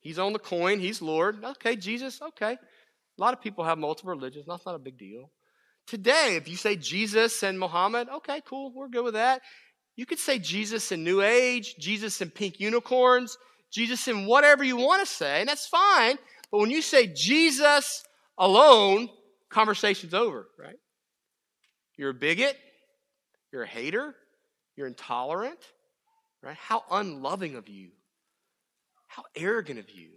He's 0.00 0.18
on 0.18 0.32
the 0.32 0.38
coin, 0.38 0.80
he's 0.80 1.02
Lord. 1.02 1.44
Okay, 1.44 1.76
Jesus, 1.76 2.20
okay. 2.22 2.52
A 2.52 3.20
lot 3.20 3.34
of 3.34 3.40
people 3.40 3.64
have 3.64 3.78
multiple 3.78 4.10
religions, 4.10 4.46
that's 4.48 4.64
not 4.64 4.74
a 4.74 4.80
big 4.80 4.98
deal. 4.98 5.30
Today, 5.86 6.36
if 6.36 6.48
you 6.48 6.56
say 6.56 6.76
Jesus 6.76 7.42
and 7.42 7.58
Muhammad, 7.58 8.08
okay, 8.16 8.40
cool, 8.46 8.72
we're 8.74 8.88
good 8.88 9.04
with 9.04 9.14
that. 9.14 9.42
You 9.96 10.06
could 10.06 10.18
say 10.18 10.38
Jesus 10.38 10.92
in 10.92 11.02
New 11.02 11.22
Age, 11.22 11.74
Jesus 11.78 12.20
in 12.20 12.30
pink 12.30 12.60
unicorns, 12.60 13.36
Jesus 13.72 14.06
in 14.06 14.26
whatever 14.26 14.62
you 14.62 14.76
want 14.76 15.00
to 15.00 15.12
say, 15.12 15.40
and 15.40 15.48
that's 15.48 15.66
fine. 15.66 16.16
But 16.50 16.58
when 16.58 16.70
you 16.70 16.82
say 16.82 17.08
Jesus 17.08 18.04
alone, 18.38 19.08
conversation's 19.50 20.14
over, 20.14 20.46
right? 20.58 20.76
You're 21.98 22.10
a 22.10 22.14
bigot. 22.14 22.56
You're 23.52 23.64
a 23.64 23.68
hater. 23.68 24.14
You're 24.76 24.86
intolerant. 24.86 25.58
Right? 26.42 26.56
How 26.56 26.84
unloving 26.90 27.56
of 27.56 27.68
you. 27.68 27.90
How 29.08 29.24
arrogant 29.36 29.78
of 29.78 29.90
you. 29.90 30.12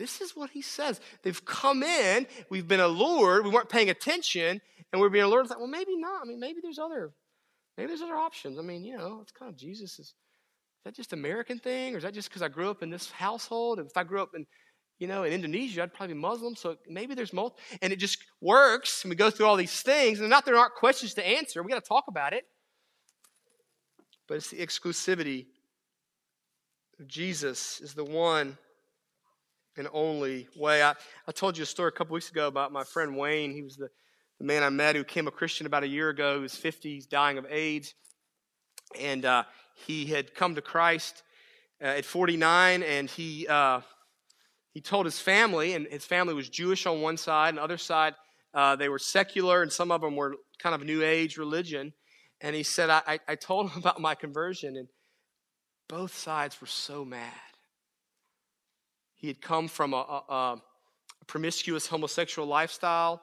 This 0.00 0.22
is 0.22 0.34
what 0.34 0.48
he 0.48 0.62
says. 0.62 0.98
They've 1.22 1.44
come 1.44 1.82
in, 1.82 2.26
we've 2.48 2.66
been 2.66 2.80
allured, 2.80 3.44
we 3.44 3.50
weren't 3.50 3.68
paying 3.68 3.90
attention, 3.90 4.58
and 4.90 5.00
we're 5.00 5.10
being 5.10 5.26
allured. 5.26 5.50
Like, 5.50 5.58
well, 5.58 5.68
maybe 5.68 5.94
not. 5.94 6.22
I 6.22 6.24
mean, 6.24 6.40
maybe 6.40 6.60
there's 6.62 6.78
other, 6.78 7.12
maybe 7.76 7.88
there's 7.88 8.00
other 8.00 8.16
options. 8.16 8.58
I 8.58 8.62
mean, 8.62 8.82
you 8.82 8.96
know, 8.96 9.18
it's 9.20 9.30
kind 9.30 9.50
of 9.50 9.58
Jesus 9.58 9.98
is, 9.98 10.06
is 10.06 10.14
that 10.86 10.94
just 10.94 11.12
American 11.12 11.58
thing, 11.58 11.94
or 11.94 11.98
is 11.98 12.04
that 12.04 12.14
just 12.14 12.30
because 12.30 12.40
I 12.40 12.48
grew 12.48 12.70
up 12.70 12.82
in 12.82 12.88
this 12.88 13.10
household? 13.10 13.78
If 13.78 13.94
I 13.94 14.04
grew 14.04 14.22
up 14.22 14.30
in 14.34 14.46
you 15.00 15.06
know, 15.06 15.24
in 15.24 15.32
Indonesia, 15.32 15.82
I'd 15.82 15.94
probably 15.94 16.14
be 16.14 16.20
Muslim, 16.20 16.54
so 16.54 16.76
maybe 16.86 17.14
there's 17.14 17.32
multiple. 17.32 17.58
And 17.80 17.90
it 17.90 17.96
just 17.96 18.18
works, 18.42 19.02
and 19.02 19.10
we 19.10 19.16
go 19.16 19.30
through 19.30 19.46
all 19.46 19.56
these 19.56 19.80
things, 19.80 20.20
and 20.20 20.28
not 20.28 20.44
there 20.44 20.56
aren't 20.56 20.74
questions 20.74 21.14
to 21.14 21.26
answer. 21.26 21.62
We 21.62 21.70
got 21.70 21.82
to 21.82 21.88
talk 21.88 22.04
about 22.06 22.34
it. 22.34 22.44
But 24.28 24.36
it's 24.36 24.50
the 24.50 24.58
exclusivity 24.58 25.46
of 27.00 27.08
Jesus 27.08 27.80
is 27.80 27.94
the 27.94 28.04
one 28.04 28.58
and 29.78 29.88
only 29.94 30.48
way. 30.54 30.82
I, 30.82 30.94
I 31.26 31.32
told 31.32 31.56
you 31.56 31.62
a 31.62 31.66
story 31.66 31.88
a 31.88 31.92
couple 31.92 32.12
weeks 32.12 32.30
ago 32.30 32.46
about 32.46 32.70
my 32.70 32.84
friend 32.84 33.16
Wayne. 33.16 33.52
He 33.52 33.62
was 33.62 33.76
the, 33.76 33.88
the 34.38 34.44
man 34.44 34.62
I 34.62 34.68
met 34.68 34.96
who 34.96 35.02
became 35.02 35.26
a 35.26 35.32
Christian 35.32 35.66
about 35.66 35.82
a 35.82 35.88
year 35.88 36.10
ago. 36.10 36.36
He 36.36 36.42
was 36.42 36.54
50, 36.54 36.92
he's 36.94 37.06
dying 37.06 37.38
of 37.38 37.46
AIDS. 37.48 37.94
And 39.00 39.24
uh, 39.24 39.44
he 39.86 40.04
had 40.04 40.34
come 40.34 40.56
to 40.56 40.60
Christ 40.60 41.22
uh, 41.80 41.86
at 41.86 42.04
49, 42.04 42.82
and 42.82 43.08
he. 43.08 43.46
Uh, 43.48 43.80
he 44.72 44.80
told 44.80 45.04
his 45.04 45.18
family, 45.18 45.74
and 45.74 45.86
his 45.88 46.04
family 46.04 46.34
was 46.34 46.48
Jewish 46.48 46.86
on 46.86 47.00
one 47.00 47.16
side, 47.16 47.50
and 47.50 47.58
the 47.58 47.62
other 47.62 47.78
side, 47.78 48.14
uh, 48.54 48.76
they 48.76 48.88
were 48.88 48.98
secular, 48.98 49.62
and 49.62 49.72
some 49.72 49.90
of 49.90 50.00
them 50.00 50.16
were 50.16 50.36
kind 50.58 50.74
of 50.74 50.84
New 50.84 51.02
Age 51.02 51.36
religion. 51.36 51.92
And 52.40 52.54
he 52.56 52.62
said, 52.62 52.88
I, 52.88 53.18
I 53.28 53.34
told 53.34 53.70
him 53.70 53.78
about 53.80 54.00
my 54.00 54.14
conversion, 54.14 54.76
and 54.76 54.88
both 55.88 56.16
sides 56.16 56.60
were 56.60 56.66
so 56.66 57.04
mad. 57.04 57.32
He 59.16 59.26
had 59.26 59.42
come 59.42 59.68
from 59.68 59.92
a, 59.92 59.96
a, 59.96 60.32
a 60.32 61.24
promiscuous 61.26 61.86
homosexual 61.86 62.48
lifestyle 62.48 63.20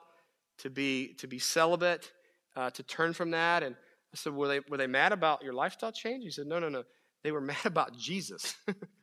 to 0.58 0.70
be, 0.70 1.14
to 1.14 1.26
be 1.26 1.38
celibate, 1.38 2.12
uh, 2.54 2.70
to 2.70 2.82
turn 2.82 3.14
from 3.14 3.30
that. 3.32 3.62
And 3.62 3.74
I 3.74 4.16
said, 4.16 4.34
were 4.34 4.48
they, 4.48 4.60
were 4.68 4.76
they 4.76 4.86
mad 4.86 5.12
about 5.12 5.42
your 5.42 5.54
lifestyle 5.54 5.92
change? 5.92 6.24
He 6.24 6.30
said, 6.30 6.46
No, 6.46 6.58
no, 6.58 6.68
no. 6.68 6.84
They 7.24 7.32
were 7.32 7.40
mad 7.40 7.64
about 7.64 7.96
Jesus. 7.96 8.54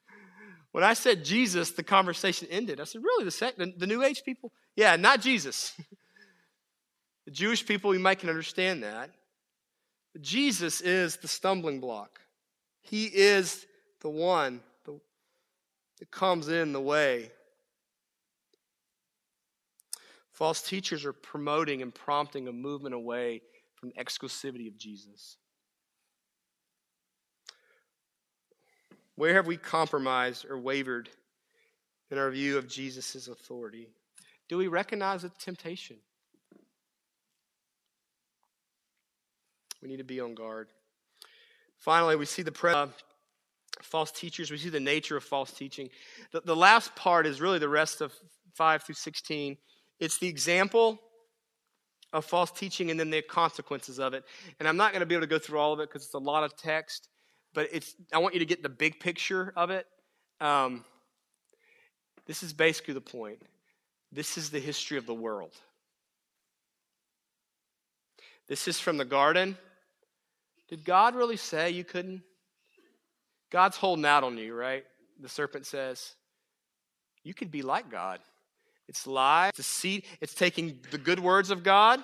When 0.75 0.83
I 0.83 0.93
said 0.93 1.23
Jesus, 1.23 1.71
the 1.71 1.83
conversation 1.83 2.49
ended. 2.51 2.81
I 2.81 2.83
said, 2.83 3.01
Really? 3.01 3.23
The, 3.23 3.53
the, 3.55 3.73
the 3.77 3.87
New 3.87 4.03
Age 4.03 4.23
people? 4.25 4.51
Yeah, 4.75 4.97
not 4.97 5.21
Jesus. 5.21 5.71
the 7.25 7.31
Jewish 7.31 7.65
people, 7.65 7.93
you 7.93 8.01
might 8.01 8.19
can 8.19 8.27
understand 8.27 8.83
that. 8.83 9.09
But 10.11 10.21
Jesus 10.21 10.81
is 10.81 11.15
the 11.15 11.29
stumbling 11.29 11.79
block, 11.79 12.19
He 12.81 13.05
is 13.05 13.65
the 14.01 14.09
one 14.09 14.59
that 14.85 16.11
comes 16.11 16.49
in 16.49 16.73
the 16.73 16.81
way. 16.81 17.31
False 20.33 20.61
teachers 20.61 21.05
are 21.05 21.13
promoting 21.13 21.83
and 21.83 21.95
prompting 21.95 22.49
a 22.49 22.51
movement 22.51 22.93
away 22.93 23.41
from 23.75 23.93
the 23.95 23.95
exclusivity 23.95 24.67
of 24.67 24.77
Jesus. 24.77 25.37
Where 29.15 29.33
have 29.33 29.47
we 29.47 29.57
compromised 29.57 30.45
or 30.49 30.59
wavered 30.59 31.09
in 32.11 32.17
our 32.17 32.29
view 32.29 32.57
of 32.57 32.67
Jesus' 32.67 33.27
authority? 33.27 33.89
Do 34.49 34.57
we 34.57 34.67
recognize 34.67 35.23
the 35.23 35.29
temptation? 35.39 35.97
We 39.81 39.89
need 39.89 39.97
to 39.97 40.03
be 40.03 40.19
on 40.19 40.35
guard. 40.35 40.67
Finally, 41.77 42.15
we 42.15 42.25
see 42.25 42.41
the 42.41 42.51
pre- 42.51 42.73
uh, 42.73 42.87
false 43.81 44.11
teachers. 44.11 44.51
We 44.51 44.57
see 44.57 44.69
the 44.69 44.79
nature 44.79 45.17
of 45.17 45.23
false 45.23 45.51
teaching. 45.51 45.89
The, 46.31 46.41
the 46.41 46.55
last 46.55 46.95
part 46.95 47.27
is 47.27 47.41
really 47.41 47.59
the 47.59 47.69
rest 47.69 48.01
of 48.01 48.13
5 48.55 48.83
through 48.83 48.95
16. 48.95 49.57
It's 49.99 50.17
the 50.17 50.27
example 50.27 50.99
of 52.13 52.25
false 52.25 52.51
teaching 52.51 52.91
and 52.91 52.99
then 52.99 53.09
the 53.09 53.21
consequences 53.21 53.99
of 53.99 54.13
it. 54.13 54.23
And 54.59 54.67
I'm 54.67 54.77
not 54.77 54.91
going 54.91 55.01
to 55.01 55.05
be 55.05 55.15
able 55.15 55.23
to 55.23 55.29
go 55.29 55.39
through 55.39 55.59
all 55.59 55.73
of 55.73 55.79
it 55.79 55.89
because 55.89 56.05
it's 56.05 56.13
a 56.13 56.19
lot 56.19 56.43
of 56.43 56.55
text, 56.55 57.09
but 57.55 57.69
it's 57.71 57.95
I 58.13 58.19
want 58.19 58.35
you 58.35 58.39
to 58.41 58.45
get 58.45 58.61
the 58.61 58.69
big 58.69 58.99
picture 58.99 59.51
of 59.55 59.71
it. 59.71 59.87
Um, 60.39 60.83
this 62.27 62.43
is 62.43 62.53
basically 62.53 62.93
the 62.93 63.01
point. 63.01 63.41
This 64.11 64.37
is 64.37 64.49
the 64.49 64.59
history 64.59 64.97
of 64.97 65.07
the 65.07 65.13
world. 65.13 65.53
This 68.47 68.67
is 68.67 68.79
from 68.79 68.97
the 68.97 69.05
garden. 69.05 69.57
Did 70.69 70.85
God 70.85 71.15
really 71.15 71.37
say 71.37 71.71
you 71.71 71.83
couldn't? 71.83 72.21
God's 73.51 73.77
holding 73.77 74.05
out 74.05 74.23
on 74.23 74.37
you, 74.37 74.53
right? 74.53 74.83
The 75.19 75.29
serpent 75.29 75.65
says, 75.65 76.15
You 77.23 77.33
could 77.33 77.51
be 77.51 77.61
like 77.61 77.89
God. 77.89 78.19
It's 78.87 79.07
lies, 79.07 79.49
it's 79.49 79.57
deceit, 79.57 80.05
it's 80.21 80.35
taking 80.35 80.79
the 80.91 80.97
good 80.99 81.19
words 81.19 81.49
of 81.49 81.63
God 81.63 82.03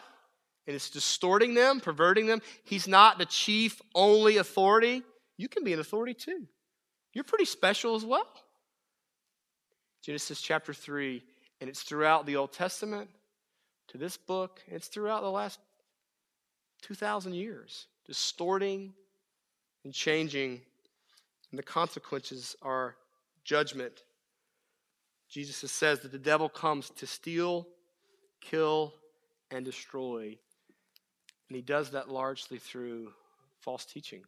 and 0.65 0.75
it's 0.75 0.89
distorting 0.89 1.53
them, 1.53 1.79
perverting 1.79 2.27
them. 2.27 2.41
He's 2.63 2.87
not 2.87 3.17
the 3.17 3.25
chief, 3.25 3.81
only 3.93 4.37
authority. 4.37 5.03
You 5.41 5.49
can 5.49 5.63
be 5.63 5.73
an 5.73 5.79
authority 5.79 6.13
too. 6.13 6.45
You're 7.13 7.23
pretty 7.23 7.45
special 7.45 7.95
as 7.95 8.05
well. 8.05 8.27
Genesis 10.03 10.39
chapter 10.39 10.71
3, 10.71 11.23
and 11.59 11.67
it's 11.67 11.81
throughout 11.81 12.27
the 12.27 12.35
Old 12.35 12.53
Testament 12.53 13.09
to 13.87 13.97
this 13.97 14.17
book, 14.17 14.61
it's 14.67 14.87
throughout 14.87 15.23
the 15.23 15.31
last 15.31 15.59
2,000 16.83 17.33
years, 17.33 17.87
distorting 18.05 18.93
and 19.83 19.91
changing, 19.91 20.61
and 21.49 21.57
the 21.57 21.63
consequences 21.63 22.55
are 22.61 22.95
judgment. 23.43 24.03
Jesus 25.27 25.71
says 25.71 26.01
that 26.01 26.11
the 26.11 26.19
devil 26.19 26.49
comes 26.49 26.91
to 26.91 27.07
steal, 27.07 27.67
kill, 28.41 28.93
and 29.49 29.65
destroy. 29.65 30.37
And 31.49 31.55
he 31.55 31.63
does 31.63 31.89
that 31.91 32.09
largely 32.09 32.59
through 32.59 33.11
false 33.59 33.85
teaching, 33.85 34.21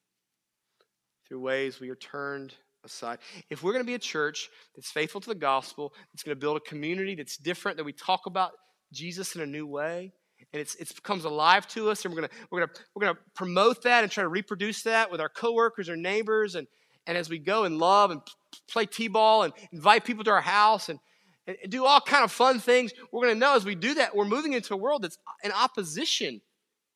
through 1.27 1.39
ways 1.39 1.79
we 1.79 1.89
are 1.89 1.95
turned 1.95 2.53
aside. 2.83 3.19
If 3.49 3.63
we're 3.63 3.71
going 3.71 3.83
to 3.83 3.89
be 3.89 3.95
a 3.95 3.99
church 3.99 4.49
that's 4.75 4.91
faithful 4.91 5.21
to 5.21 5.29
the 5.29 5.35
gospel, 5.35 5.93
that's 6.11 6.23
going 6.23 6.35
to 6.35 6.39
build 6.39 6.57
a 6.57 6.59
community 6.61 7.15
that's 7.15 7.37
different, 7.37 7.77
that 7.77 7.83
we 7.83 7.93
talk 7.93 8.25
about 8.25 8.51
Jesus 8.91 9.35
in 9.35 9.41
a 9.41 9.45
new 9.45 9.65
way, 9.65 10.11
and 10.51 10.61
it's, 10.61 10.75
it 10.75 10.93
becomes 10.93 11.25
alive 11.25 11.67
to 11.69 11.89
us, 11.89 12.03
and 12.03 12.13
we're 12.13 12.21
going 12.21 12.29
to, 12.29 12.35
we're 12.51 12.59
going 12.59 12.69
to, 12.69 12.81
we're 12.95 13.13
to 13.13 13.19
promote 13.35 13.83
that 13.83 14.03
and 14.03 14.11
try 14.11 14.23
to 14.23 14.29
reproduce 14.29 14.83
that 14.83 15.09
with 15.09 15.21
our 15.21 15.29
coworkers 15.29 15.89
or 15.89 15.95
neighbors, 15.95 16.55
and, 16.55 16.67
and 17.07 17.17
as 17.17 17.29
we 17.29 17.39
go 17.39 17.63
and 17.63 17.77
love 17.77 18.11
and 18.11 18.21
play 18.69 18.85
t-ball 18.85 19.43
and 19.43 19.53
invite 19.71 20.05
people 20.05 20.23
to 20.23 20.31
our 20.31 20.41
house 20.41 20.89
and, 20.89 20.99
and 21.47 21.57
do 21.69 21.85
all 21.85 22.01
kind 22.01 22.23
of 22.23 22.31
fun 22.31 22.59
things, 22.59 22.91
we're 23.11 23.23
going 23.23 23.33
to 23.33 23.39
know 23.39 23.55
as 23.55 23.65
we 23.65 23.75
do 23.75 23.95
that, 23.95 24.15
we're 24.15 24.25
moving 24.25 24.53
into 24.53 24.73
a 24.73 24.77
world 24.77 25.01
that's 25.01 25.17
in 25.43 25.51
opposition 25.51 26.41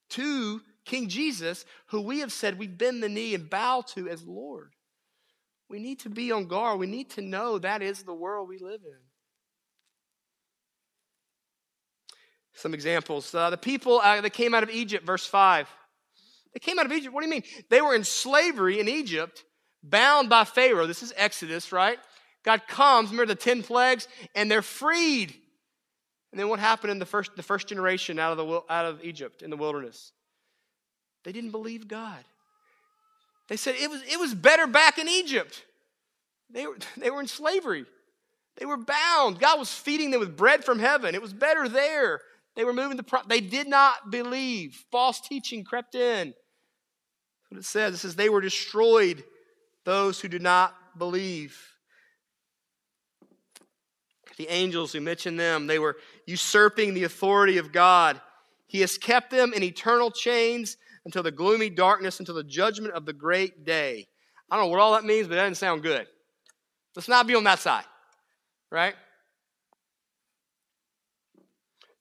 to 0.09 0.61
King 0.87 1.09
Jesus, 1.09 1.65
who 1.87 2.01
we 2.01 2.21
have 2.21 2.31
said 2.31 2.57
we 2.57 2.67
bend 2.67 3.03
the 3.03 3.09
knee 3.09 3.35
and 3.35 3.49
bow 3.49 3.83
to 3.93 4.09
as 4.09 4.23
Lord. 4.23 4.73
We 5.69 5.79
need 5.79 5.99
to 5.99 6.09
be 6.09 6.31
on 6.31 6.47
guard. 6.47 6.79
We 6.79 6.87
need 6.87 7.09
to 7.11 7.21
know 7.21 7.59
that 7.59 7.81
is 7.81 8.03
the 8.03 8.13
world 8.13 8.47
we 8.47 8.57
live 8.57 8.79
in. 8.85 8.97
Some 12.53 12.73
examples. 12.73 13.35
Uh, 13.35 13.49
the 13.49 13.57
people 13.57 13.99
uh, 13.99 14.21
that 14.21 14.31
came 14.31 14.55
out 14.55 14.63
of 14.63 14.69
Egypt, 14.69 15.05
verse 15.05 15.25
5. 15.25 15.67
They 16.53 16.59
came 16.59 16.79
out 16.79 16.85
of 16.85 16.91
Egypt. 16.93 17.13
What 17.13 17.21
do 17.21 17.27
you 17.27 17.33
mean? 17.33 17.43
They 17.69 17.81
were 17.81 17.93
in 17.93 18.05
slavery 18.05 18.79
in 18.79 18.87
Egypt, 18.87 19.43
bound 19.83 20.29
by 20.29 20.45
Pharaoh. 20.45 20.87
This 20.87 21.03
is 21.03 21.13
Exodus, 21.17 21.73
right? 21.73 21.99
God 22.43 22.65
comes, 22.65 23.11
remember 23.11 23.33
the 23.33 23.39
10 23.39 23.61
plagues, 23.61 24.07
and 24.33 24.49
they're 24.49 24.61
freed. 24.61 25.35
And 26.31 26.39
then 26.39 26.47
what 26.47 26.59
happened 26.59 26.91
in 26.91 26.99
the 26.99 27.05
first, 27.05 27.35
the 27.35 27.43
first 27.43 27.67
generation 27.67 28.19
out 28.19 28.31
of, 28.31 28.37
the, 28.37 28.73
out 28.73 28.85
of 28.85 29.03
Egypt 29.03 29.41
in 29.41 29.49
the 29.49 29.57
wilderness? 29.57 30.13
They 31.27 31.33
didn't 31.33 31.51
believe 31.51 31.89
God. 31.89 32.23
They 33.49 33.57
said 33.57 33.75
it 33.77 33.89
was, 33.89 34.01
it 34.03 34.17
was 34.17 34.33
better 34.33 34.65
back 34.65 34.97
in 34.97 35.09
Egypt. 35.09 35.61
They 36.49 36.65
were, 36.65 36.77
they 36.97 37.09
were 37.09 37.19
in 37.19 37.27
slavery. 37.27 37.83
They 38.55 38.65
were 38.65 38.77
bound. 38.77 39.37
God 39.37 39.59
was 39.59 39.69
feeding 39.69 40.09
them 40.09 40.21
with 40.21 40.37
bread 40.37 40.63
from 40.63 40.79
heaven. 40.79 41.15
It 41.15 41.21
was 41.21 41.33
better 41.33 41.67
there. 41.67 42.21
They 42.55 42.63
were 42.63 42.71
moving 42.71 42.95
the. 42.95 43.03
Pro- 43.03 43.27
they 43.27 43.41
did 43.41 43.67
not 43.67 44.09
believe. 44.09 44.85
False 44.89 45.19
teaching 45.19 45.65
crept 45.65 45.95
in. 45.95 46.27
That's 46.29 47.49
what 47.49 47.59
it 47.59 47.65
says. 47.65 47.95
It 47.95 47.97
says 47.97 48.15
they 48.15 48.29
were 48.29 48.39
destroyed. 48.39 49.21
Those 49.83 50.21
who 50.21 50.29
do 50.29 50.39
not 50.39 50.73
believe. 50.97 51.61
The 54.37 54.47
angels 54.47 54.93
who 54.93 55.01
mentioned 55.01 55.37
them, 55.37 55.67
they 55.67 55.79
were 55.79 55.97
usurping 56.25 56.93
the 56.93 57.03
authority 57.03 57.57
of 57.57 57.73
God. 57.73 58.21
He 58.67 58.79
has 58.79 58.97
kept 58.97 59.29
them 59.29 59.51
in 59.53 59.61
eternal 59.61 60.09
chains 60.09 60.77
until 61.07 61.23
the 61.23 61.31
gloomy 61.31 61.69
darkness, 61.69 62.19
until 62.19 62.35
the 62.35 62.43
judgment 62.43 62.93
of 62.93 63.05
the 63.05 63.13
great 63.13 63.63
day. 63.63 64.05
I 64.51 64.57
don't 64.57 64.65
know 64.65 64.71
what 64.71 64.81
all 64.81 64.91
that 64.91 65.05
means, 65.05 65.25
but 65.25 65.35
that 65.35 65.43
doesn't 65.43 65.55
sound 65.55 65.81
good. 65.81 66.05
Let's 66.97 67.07
not 67.07 67.25
be 67.25 67.33
on 67.33 67.45
that 67.45 67.59
side, 67.59 67.85
right? 68.69 68.93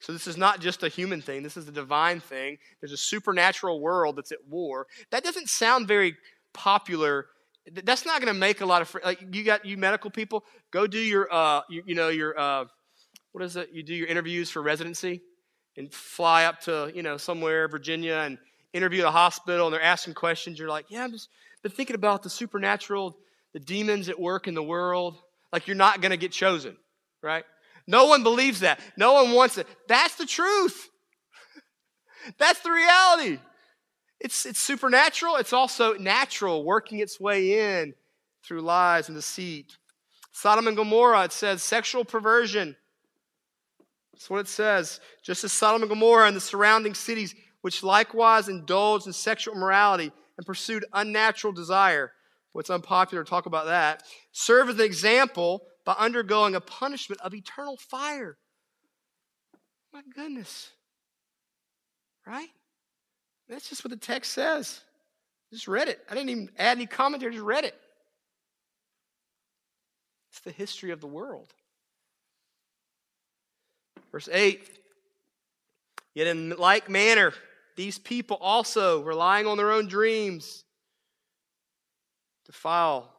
So, 0.01 0.13
this 0.13 0.27
is 0.27 0.37
not 0.37 0.59
just 0.59 0.83
a 0.83 0.89
human 0.89 1.23
thing, 1.23 1.45
this 1.45 1.57
is 1.57 1.69
a 1.69 1.73
divine 1.73 2.19
thing. 2.19 2.59
There's 2.81 2.91
a 2.91 2.97
supernatural 2.97 3.81
world 3.81 4.17
that's 4.17 4.33
at 4.33 4.39
war. 4.49 4.89
That 5.13 5.23
doesn't 5.23 5.49
sound 5.49 5.87
very 5.87 6.17
popular. 6.53 7.27
That's 7.85 8.07
not 8.07 8.21
going 8.21 8.35
to 8.35 8.39
make 8.39 8.61
a 8.61 8.67
lot 8.67 8.83
of 8.83 8.93
like 9.05 9.23
you 9.31 9.45
got 9.45 9.65
you 9.65 9.77
medical 9.77 10.11
people 10.11 10.45
go 10.73 10.89
do 10.89 10.99
your 10.99 11.33
uh 11.33 11.63
you, 11.69 11.85
you 11.87 11.95
know 11.95 12.09
your 12.09 12.37
uh 12.39 12.65
what 13.31 13.45
is 13.45 13.55
it 13.55 13.71
you 13.73 13.85
do 13.85 13.95
your 13.95 14.09
interviews 14.09 14.51
for 14.51 14.63
residency 14.63 15.21
and 15.77 15.93
fly 15.93 16.45
up 16.45 16.61
to 16.63 16.93
you 16.95 17.03
know 17.03 17.17
somewhere 17.17 17.69
Virginia 17.69 18.23
and 18.25 18.39
interview 18.77 19.03
at 19.03 19.09
a 19.09 19.11
hospital 19.11 19.67
and 19.67 19.75
they're 19.75 19.83
asking 19.83 20.15
questions, 20.15 20.59
you're 20.59 20.69
like, 20.69 20.87
yeah, 20.89 21.05
I'm 21.05 21.13
just 21.13 21.29
been 21.63 21.73
thinking 21.73 21.97
about 21.97 22.23
the 22.23 22.31
supernatural, 22.31 23.17
the 23.53 23.59
demons 23.59 24.09
at 24.09 24.21
work 24.21 24.47
in 24.47 24.55
the 24.55 24.63
world. 24.63 25.19
Like 25.53 25.67
you're 25.67 25.77
not 25.77 26.01
going 26.01 26.11
to 26.11 26.17
get 26.17 26.33
chosen, 26.33 26.77
right? 27.23 27.45
No 27.87 28.07
one 28.07 28.23
believes 28.23 28.61
that. 28.61 28.81
No 28.97 29.15
one 29.15 29.33
wants 29.33 29.59
it. 29.59 29.67
That's 29.89 30.17
the 30.17 30.27
truth. 30.27 30.89
That's 32.39 32.61
the 32.61 32.71
reality. 32.71 33.39
It's, 34.21 34.47
it's 34.47 34.61
supernatural. 34.61 35.37
It's 35.37 35.53
also 35.53 35.95
natural, 35.95 36.65
working 36.65 37.01
its 37.01 37.21
way 37.21 37.81
in 37.81 37.95
through 38.45 38.61
lies 38.61 39.09
and 39.09 39.17
deceit. 39.17 39.77
Sodom 40.33 40.69
and 40.69 40.77
Gomorrah, 40.77 41.25
it 41.25 41.33
says 41.33 41.63
sexual 41.63 42.05
perversion. 42.05 42.77
That's 44.13 44.31
what 44.31 44.41
it 44.41 44.49
says. 44.49 45.01
Just 45.23 45.45
as 45.45 45.53
Sodom 45.53 45.83
and 45.83 45.89
Gomorrah 45.89 46.27
and 46.27 46.37
the 46.37 46.41
surrounding 46.41 46.95
cities 46.95 47.35
which 47.67 47.83
likewise 47.83 48.49
indulged 48.49 49.09
in 49.09 49.13
sexual 49.13 49.53
immorality 49.53 50.13
and 50.37 50.47
pursued 50.47 50.85
unnatural 50.93 51.53
desire. 51.53 52.13
What's 52.53 52.71
unpopular, 52.71 53.25
to 53.25 53.29
talk 53.29 53.47
about 53.47 53.67
that. 53.67 54.05
Serve 54.31 54.69
as 54.69 54.77
an 54.77 54.83
example 54.83 55.65
by 55.85 55.95
undergoing 55.99 56.55
a 56.55 56.61
punishment 56.61 57.21
of 57.23 57.35
eternal 57.35 57.77
fire. 57.77 58.39
My 59.93 60.03
goodness. 60.15 60.71
Right? 62.25 62.51
That's 63.49 63.69
just 63.69 63.83
what 63.83 63.91
the 63.91 63.97
text 63.97 64.33
says. 64.33 64.83
Just 65.53 65.67
read 65.67 65.89
it. 65.89 65.99
I 66.09 66.15
didn't 66.15 66.31
even 66.31 66.51
add 66.57 66.79
any 66.79 66.87
commentary, 66.87 67.33
just 67.33 67.45
read 67.45 67.65
it. 67.65 67.75
It's 70.31 70.39
the 70.39 70.53
history 70.53 70.93
of 70.93 71.01
the 71.01 71.09
world. 71.09 71.53
Verse 74.13 74.29
8 74.33 74.71
Yet 76.15 76.29
in 76.29 76.51
like 76.51 76.89
manner, 76.89 77.35
these 77.77 77.99
people 77.99 78.39
also, 78.41 79.03
relying 79.03 79.47
on 79.47 79.57
their 79.57 79.71
own 79.71 79.87
dreams, 79.87 80.65
defile. 82.47 83.13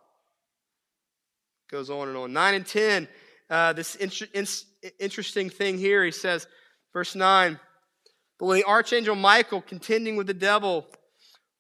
Goes 1.70 1.90
on 1.90 2.08
and 2.08 2.18
on. 2.18 2.34
9 2.34 2.54
and 2.56 2.66
10, 2.66 3.08
uh, 3.50 3.74
this 3.74 3.96
in- 3.96 4.12
in- 4.34 4.92
interesting 5.00 5.50
thing 5.50 5.78
here, 5.78 6.04
he 6.04 6.12
says, 6.12 6.48
verse 6.94 7.14
9, 7.14 7.60
but 8.40 8.46
when 8.46 8.58
the 8.58 8.68
archangel 8.68 9.16
Michael, 9.16 9.62
contending 9.62 10.16
with 10.16 10.28
the 10.28 10.34
devil, 10.34 10.88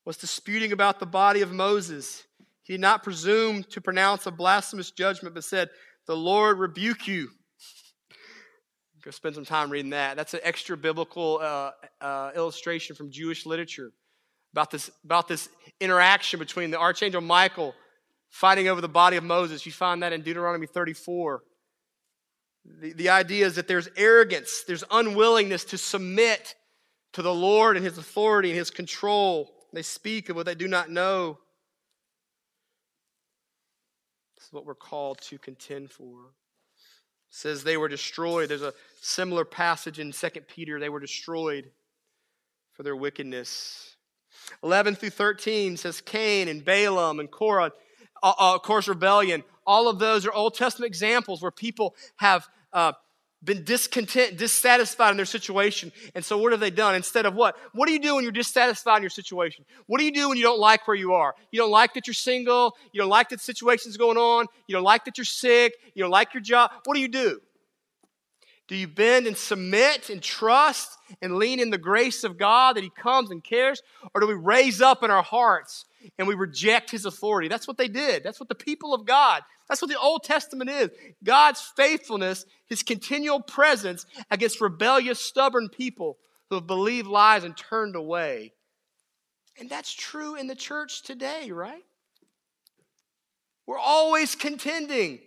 was 0.05 0.17
disputing 0.17 0.71
about 0.71 0.99
the 0.99 1.05
body 1.05 1.41
of 1.41 1.51
Moses, 1.51 2.23
he 2.63 2.73
did 2.73 2.81
not 2.81 3.03
presume 3.03 3.63
to 3.65 3.81
pronounce 3.81 4.25
a 4.25 4.31
blasphemous 4.31 4.91
judgment, 4.91 5.35
but 5.35 5.43
said, 5.43 5.69
The 6.05 6.15
Lord 6.15 6.59
rebuke 6.59 7.07
you. 7.07 7.31
Go 9.07 9.11
spend 9.11 9.35
some 9.35 9.45
time 9.45 9.69
reading 9.69 9.91
that. 9.91 10.17
That's 10.17 10.33
an 10.33 10.41
extra 10.43 10.75
biblical 10.75 11.39
uh, 11.41 11.71
uh, 12.01 12.31
illustration 12.35 12.93
from 12.93 13.09
Jewish 13.09 13.45
literature 13.45 13.93
about 14.51 14.69
this, 14.69 14.91
about 15.05 15.29
this 15.29 15.47
interaction 15.79 16.39
between 16.39 16.71
the 16.71 16.77
archangel 16.77 17.21
Michael 17.21 17.73
fighting 18.29 18.67
over 18.67 18.81
the 18.81 18.89
body 18.89 19.15
of 19.15 19.23
Moses. 19.23 19.65
You 19.65 19.71
find 19.71 20.03
that 20.03 20.11
in 20.11 20.23
Deuteronomy 20.23 20.67
34. 20.67 21.41
The, 22.81 22.91
the 22.91 23.07
idea 23.07 23.45
is 23.45 23.55
that 23.55 23.69
there's 23.69 23.87
arrogance, 23.95 24.65
there's 24.67 24.83
unwillingness 24.91 25.63
to 25.63 25.77
submit 25.77 26.55
to 27.13 27.21
the 27.21 27.33
Lord 27.33 27.77
and 27.77 27.85
his 27.85 27.97
authority 27.97 28.49
and 28.49 28.59
his 28.59 28.69
control. 28.69 29.49
They 29.71 29.83
speak 29.83 30.27
of 30.27 30.35
what 30.35 30.47
they 30.47 30.55
do 30.55 30.67
not 30.67 30.91
know. 30.91 31.37
This 34.35 34.47
is 34.47 34.51
what 34.51 34.65
we're 34.65 34.75
called 34.75 35.21
to 35.21 35.37
contend 35.37 35.91
for 35.91 36.33
says 37.29 37.63
they 37.63 37.77
were 37.77 37.87
destroyed. 37.87 38.49
There's 38.49 38.61
a 38.61 38.73
similar 39.01 39.45
passage 39.45 39.99
in 39.99 40.11
2 40.11 40.29
Peter, 40.47 40.79
they 40.79 40.89
were 40.89 40.99
destroyed. 40.99 41.71
for 42.73 42.83
their 42.83 42.95
wickedness. 42.95 43.95
11 44.63 44.95
through 44.95 45.09
13 45.09 45.77
says 45.77 45.99
Cain 45.99 46.47
and 46.47 46.63
Balaam 46.63 47.19
and 47.19 47.29
Korah, 47.29 47.71
uh, 48.21 48.33
uh, 48.39 48.55
of 48.55 48.61
course, 48.61 48.87
rebellion. 48.87 49.43
All 49.65 49.89
of 49.89 49.97
those 49.99 50.25
are 50.25 50.31
Old 50.31 50.55
Testament 50.55 50.87
examples 50.87 51.41
where 51.41 51.51
people 51.51 51.95
have 52.17 52.47
uh, 52.71 52.93
been 53.43 53.63
discontent, 53.63 54.37
dissatisfied 54.37 55.11
in 55.11 55.17
their 55.17 55.25
situation. 55.25 55.91
And 56.15 56.25
so, 56.25 56.37
what 56.37 56.51
have 56.51 56.59
they 56.59 56.71
done? 56.71 56.95
Instead 56.95 57.25
of 57.25 57.35
what? 57.35 57.55
What 57.73 57.87
do 57.87 57.93
you 57.93 57.99
do 57.99 58.15
when 58.15 58.23
you're 58.23 58.31
dissatisfied 58.31 58.97
in 58.97 59.03
your 59.03 59.09
situation? 59.09 59.65
What 59.85 59.99
do 59.99 60.05
you 60.05 60.11
do 60.11 60.29
when 60.29 60.37
you 60.37 60.43
don't 60.43 60.59
like 60.59 60.87
where 60.87 60.97
you 60.97 61.13
are? 61.13 61.35
You 61.51 61.59
don't 61.59 61.71
like 61.71 61.93
that 61.93 62.07
you're 62.07 62.13
single. 62.13 62.75
You 62.91 63.01
don't 63.01 63.09
like 63.09 63.29
that 63.29 63.41
situation's 63.41 63.95
going 63.97 64.17
on. 64.17 64.47
You 64.67 64.73
don't 64.73 64.83
like 64.83 65.05
that 65.05 65.17
you're 65.17 65.25
sick. 65.25 65.73
You 65.93 66.03
don't 66.03 66.11
like 66.11 66.33
your 66.33 66.41
job. 66.41 66.71
What 66.85 66.95
do 66.95 66.99
you 66.99 67.07
do? 67.07 67.39
Do 68.67 68.75
you 68.75 68.87
bend 68.87 69.27
and 69.27 69.37
submit 69.37 70.09
and 70.09 70.21
trust 70.21 70.97
and 71.21 71.37
lean 71.37 71.59
in 71.59 71.69
the 71.69 71.77
grace 71.77 72.23
of 72.23 72.37
God 72.37 72.75
that 72.75 72.83
He 72.83 72.89
comes 72.89 73.31
and 73.31 73.43
cares? 73.43 73.81
Or 74.13 74.19
do 74.19 74.27
we 74.27 74.33
raise 74.33 74.81
up 74.81 75.03
in 75.03 75.11
our 75.11 75.23
hearts 75.23 75.85
and 76.17 76.27
we 76.27 76.35
reject 76.35 76.91
His 76.91 77.05
authority? 77.05 77.47
That's 77.47 77.67
what 77.67 77.77
they 77.77 77.87
did. 77.87 78.23
That's 78.23 78.39
what 78.39 78.49
the 78.49 78.55
people 78.55 78.93
of 78.93 79.05
God, 79.05 79.41
that's 79.67 79.81
what 79.81 79.89
the 79.89 79.99
Old 79.99 80.23
Testament 80.23 80.69
is. 80.69 80.89
God's 81.23 81.61
faithfulness, 81.75 82.45
His 82.67 82.83
continual 82.83 83.41
presence 83.41 84.05
against 84.31 84.61
rebellious, 84.61 85.19
stubborn 85.19 85.69
people 85.69 86.17
who 86.49 86.55
have 86.55 86.67
believed 86.67 87.07
lies 87.07 87.43
and 87.43 87.55
turned 87.55 87.95
away. 87.95 88.53
And 89.59 89.69
that's 89.69 89.93
true 89.93 90.35
in 90.35 90.47
the 90.47 90.55
church 90.55 91.03
today, 91.03 91.51
right? 91.51 91.83
We're 93.65 93.79
always 93.79 94.35
contending 94.35 95.19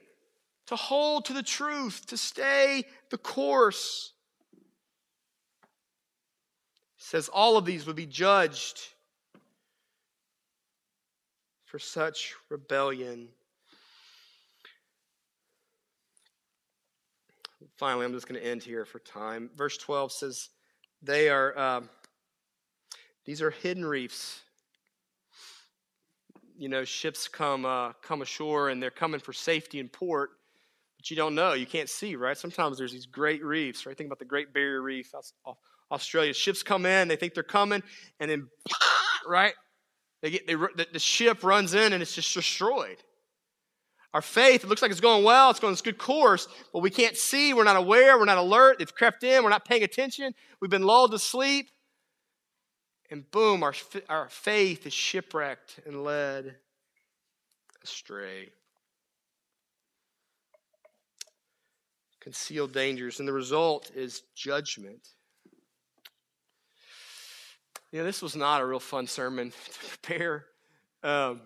to 0.68 0.76
hold 0.76 1.26
to 1.26 1.32
the 1.32 1.42
truth, 1.42 2.06
to 2.06 2.16
stay 2.16 2.84
the 3.10 3.18
course. 3.18 4.12
It 6.96 7.02
says 7.02 7.28
all 7.28 7.56
of 7.56 7.64
these 7.64 7.86
would 7.86 7.96
be 7.96 8.06
judged 8.06 8.78
for 11.70 11.78
such 11.78 12.34
rebellion. 12.48 13.28
Finally, 17.76 18.06
I'm 18.06 18.12
just 18.12 18.26
going 18.28 18.40
to 18.40 18.46
end 18.46 18.62
here 18.62 18.84
for 18.84 18.98
time. 18.98 19.50
Verse 19.56 19.76
12 19.78 20.12
says, 20.12 20.48
They 21.02 21.28
are, 21.28 21.56
uh, 21.56 21.80
these 23.24 23.40
are 23.42 23.50
hidden 23.50 23.84
reefs 23.84 24.40
you 26.56 26.68
know 26.68 26.84
ships 26.84 27.26
come 27.26 27.64
uh, 27.64 27.90
come 28.02 28.20
ashore 28.20 28.68
and 28.68 28.82
they're 28.82 28.90
coming 28.90 29.18
for 29.18 29.32
safety 29.32 29.78
in 29.78 29.88
port 29.88 30.32
but 31.00 31.10
you 31.10 31.16
don't 31.16 31.34
know. 31.34 31.54
You 31.54 31.64
can't 31.64 31.88
see, 31.88 32.14
right? 32.14 32.36
Sometimes 32.36 32.76
there's 32.76 32.92
these 32.92 33.06
great 33.06 33.42
reefs, 33.42 33.86
right? 33.86 33.96
Think 33.96 34.08
about 34.08 34.18
the 34.18 34.26
Great 34.26 34.52
Barrier 34.52 34.82
Reef, 34.82 35.14
Australia. 35.90 36.34
Ships 36.34 36.62
come 36.62 36.84
in, 36.84 37.08
they 37.08 37.16
think 37.16 37.32
they're 37.32 37.42
coming, 37.42 37.82
and 38.20 38.30
then, 38.30 38.48
right? 39.26 39.54
They 40.22 40.30
get 40.30 40.46
they, 40.46 40.54
the, 40.92 40.98
ship 40.98 41.42
runs 41.44 41.74
in 41.74 41.92
and 41.92 42.02
it's 42.02 42.14
just 42.14 42.32
destroyed. 42.34 42.98
Our 44.12 44.22
faith, 44.22 44.64
it 44.64 44.66
looks 44.66 44.82
like 44.82 44.90
it's 44.90 45.00
going 45.00 45.24
well, 45.24 45.50
it's 45.50 45.60
going 45.60 45.72
this 45.72 45.82
good 45.82 45.98
course, 45.98 46.48
but 46.72 46.80
we 46.80 46.90
can't 46.90 47.16
see, 47.16 47.54
we're 47.54 47.64
not 47.64 47.76
aware, 47.76 48.18
we're 48.18 48.24
not 48.24 48.38
alert, 48.38 48.78
they've 48.78 48.94
crept 48.94 49.22
in, 49.22 49.44
we're 49.44 49.50
not 49.50 49.64
paying 49.64 49.84
attention, 49.84 50.34
we've 50.60 50.70
been 50.70 50.82
lulled 50.82 51.12
to 51.12 51.18
sleep, 51.18 51.70
and 53.08 53.30
boom, 53.30 53.62
our, 53.62 53.72
our 54.08 54.28
faith 54.28 54.84
is 54.84 54.92
shipwrecked 54.92 55.78
and 55.86 56.02
led 56.02 56.56
astray. 57.84 58.50
concealed 62.20 62.72
dangers, 62.72 63.18
and 63.18 63.26
the 63.26 63.32
result 63.32 63.90
is 63.94 64.22
judgment. 64.34 65.08
Know, 67.92 68.04
this 68.04 68.22
was 68.22 68.36
not 68.36 68.60
a 68.60 68.66
real 68.66 68.80
fun 68.80 69.06
sermon 69.06 69.52
to 69.72 69.88
prepare, 69.88 70.46
um, 71.02 71.42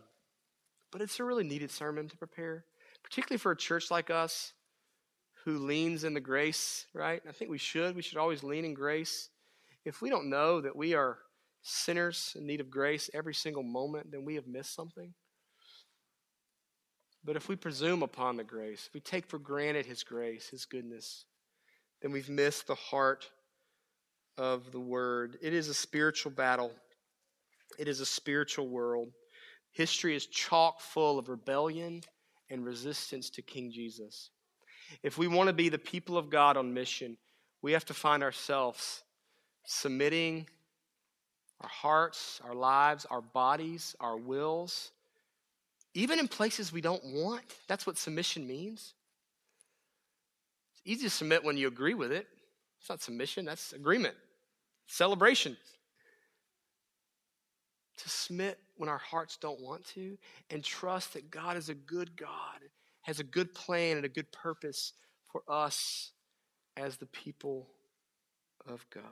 but 0.93 1.01
it's 1.01 1.19
a 1.19 1.25
really 1.25 1.45
needed 1.45 1.71
sermon 1.71 2.09
to 2.09 2.17
prepare, 2.17 2.65
particularly 3.03 3.39
for 3.39 3.53
a 3.53 3.57
church 3.57 3.91
like 3.91 4.11
us 4.11 4.53
who 5.45 5.59
leans 5.59 6.05
in 6.05 6.15
the 6.15 6.21
grace, 6.21 6.87
right? 6.95 7.23
I 7.29 7.33
think 7.33 7.51
we 7.51 7.59
should. 7.59 7.97
We 7.97 8.03
should 8.03 8.19
always 8.19 8.43
lean 8.43 8.65
in 8.65 8.75
grace. 8.75 9.31
If 9.85 10.01
we 10.01 10.11
don't 10.11 10.31
know 10.31 10.61
that 10.61 10.77
we 10.77 10.95
are 10.95 11.19
sinners 11.63 12.35
in 12.39 12.47
need 12.47 12.61
of 12.61 12.71
grace 12.71 13.11
every 13.15 13.35
single 13.35 13.63
moment, 13.63 14.11
then 14.11 14.25
we 14.25 14.35
have 14.35 14.47
missed 14.47 14.75
something. 14.75 15.13
But 17.25 17.37
if 17.37 17.49
we 17.49 17.57
presume 17.57 18.03
upon 18.03 18.37
the 18.37 18.45
grace, 18.45 18.87
if 18.87 18.95
we 18.95 19.01
take 19.01 19.27
for 19.27 19.39
granted 19.39 19.87
His 19.87 20.03
grace, 20.03 20.49
His 20.49 20.67
goodness, 20.67 21.25
then 22.03 22.13
we've 22.13 22.29
missed 22.29 22.67
the 22.67 22.75
heart 22.75 23.31
of 24.37 24.73
the 24.73 24.81
Word. 24.81 25.39
It 25.43 25.53
is 25.53 25.69
a 25.69 25.75
spiritual 25.75 26.33
battle, 26.33 26.73
it 27.79 27.89
is 27.89 28.01
a 28.01 28.07
spiritual 28.07 28.69
world. 28.69 29.11
History 29.73 30.15
is 30.15 30.27
chock 30.27 30.81
full 30.81 31.19
of 31.19 31.29
rebellion 31.29 32.03
and 32.49 32.65
resistance 32.65 33.29
to 33.31 33.43
King 33.43 33.73
Jesus. 33.73 34.31
If 35.03 35.19
we 35.19 35.27
want 35.27 35.49
to 35.49 35.53
be 35.53 35.69
the 35.69 35.79
people 35.79 36.17
of 36.17 36.31
God 36.31 36.57
on 36.57 36.73
mission, 36.73 37.17
we 37.61 37.73
have 37.73 37.85
to 37.87 37.95
find 37.95 38.23
ourselves 38.23 39.03
submitting 39.65 40.47
our 41.61 41.69
hearts, 41.69 42.41
our 42.45 42.55
lives, 42.55 43.05
our 43.11 43.21
bodies, 43.21 43.97
our 43.99 44.17
wills 44.17 44.93
even 45.95 46.19
in 46.19 46.29
places 46.29 46.73
we 46.73 46.81
don't 46.81 47.05
want. 47.05 47.43
That's 47.69 47.87
what 47.87 47.97
submission 47.97 48.47
means. 48.47 48.95
It's 50.73 50.83
easy 50.85 51.05
to 51.05 51.11
submit 51.11 51.45
when 51.45 51.57
you 51.57 51.69
agree 51.69 51.95
with 51.95 52.13
it. 52.13 52.27
It's 52.81 52.89
not 52.89 53.01
submission, 53.01 53.47
that's 53.47 53.73
agreement, 53.73 54.15
celebration. 54.87 55.57
To 57.99 58.09
submit 58.09 58.59
when 58.77 58.89
our 58.89 58.99
hearts 58.99 59.37
don't 59.37 59.61
want 59.61 59.85
to 59.95 60.19
and 60.51 60.63
trust 60.63 61.13
that 61.13 61.31
God 61.31 61.57
is 61.57 61.69
a 61.69 61.75
good 61.75 62.17
God, 62.17 62.61
has 63.03 63.21
a 63.21 63.25
good 63.25 63.55
plan 63.55 63.97
and 63.97 64.05
a 64.05 64.09
good 64.09 64.31
purpose 64.33 64.93
for 65.31 65.43
us 65.49 66.11
as 66.77 66.97
the 66.97 67.07
people 67.07 67.69
of 68.67 68.85
God. 68.91 69.03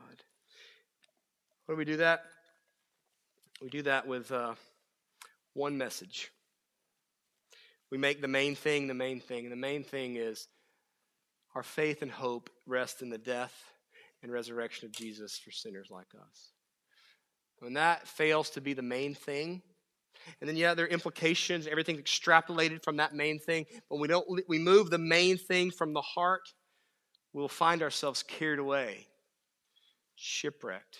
How 1.67 1.75
do 1.75 1.77
we 1.77 1.85
do 1.85 1.99
that? 1.99 2.25
We 3.63 3.69
do 3.69 3.83
that 3.83 4.07
with 4.07 4.33
uh, 4.33 4.55
one 5.55 5.79
message 5.79 6.33
we 7.93 7.99
make 7.99 8.23
the 8.23 8.29
main 8.29 8.55
thing 8.55 8.89
the 8.89 8.95
main 8.95 9.21
thing. 9.21 9.45
And 9.45 9.53
the 9.53 9.57
main 9.57 9.85
thing 9.85 10.17
is 10.17 10.49
our 11.55 11.63
faith 11.63 12.01
and 12.01 12.11
hope 12.11 12.49
rest 12.67 13.03
in 13.03 13.11
the 13.11 13.19
death 13.19 13.53
and 14.23 14.33
resurrection 14.33 14.87
of 14.87 14.93
Jesus 14.93 15.39
for 15.39 15.51
sinners 15.51 15.89
like 15.91 16.09
us. 16.15 16.53
When 17.59 17.75
that 17.75 18.07
fails 18.09 18.51
to 18.51 18.61
be 18.61 18.73
the 18.73 18.83
main 18.83 19.15
thing, 19.15 19.63
and 20.41 20.49
then 20.49 20.57
yeah, 20.57 20.75
there 20.75 20.87
are 20.87 20.89
implications, 20.89 21.67
everything's 21.67 22.01
extrapolated 22.01 22.83
from 22.83 22.97
that 22.97 23.15
main 23.15 23.39
thing. 23.39 23.67
but 23.89 23.97
we 23.97 24.09
don't 24.09 24.27
we 24.49 24.59
move 24.59 24.91
the 24.91 24.99
main 24.99 25.37
thing 25.37 25.71
from 25.71 25.93
the 25.93 26.01
heart, 26.01 26.53
we'll 27.33 27.49
find 27.49 27.83
ourselves 27.83 28.23
carried 28.23 28.59
away, 28.59 29.07
shipwrecked, 30.17 30.99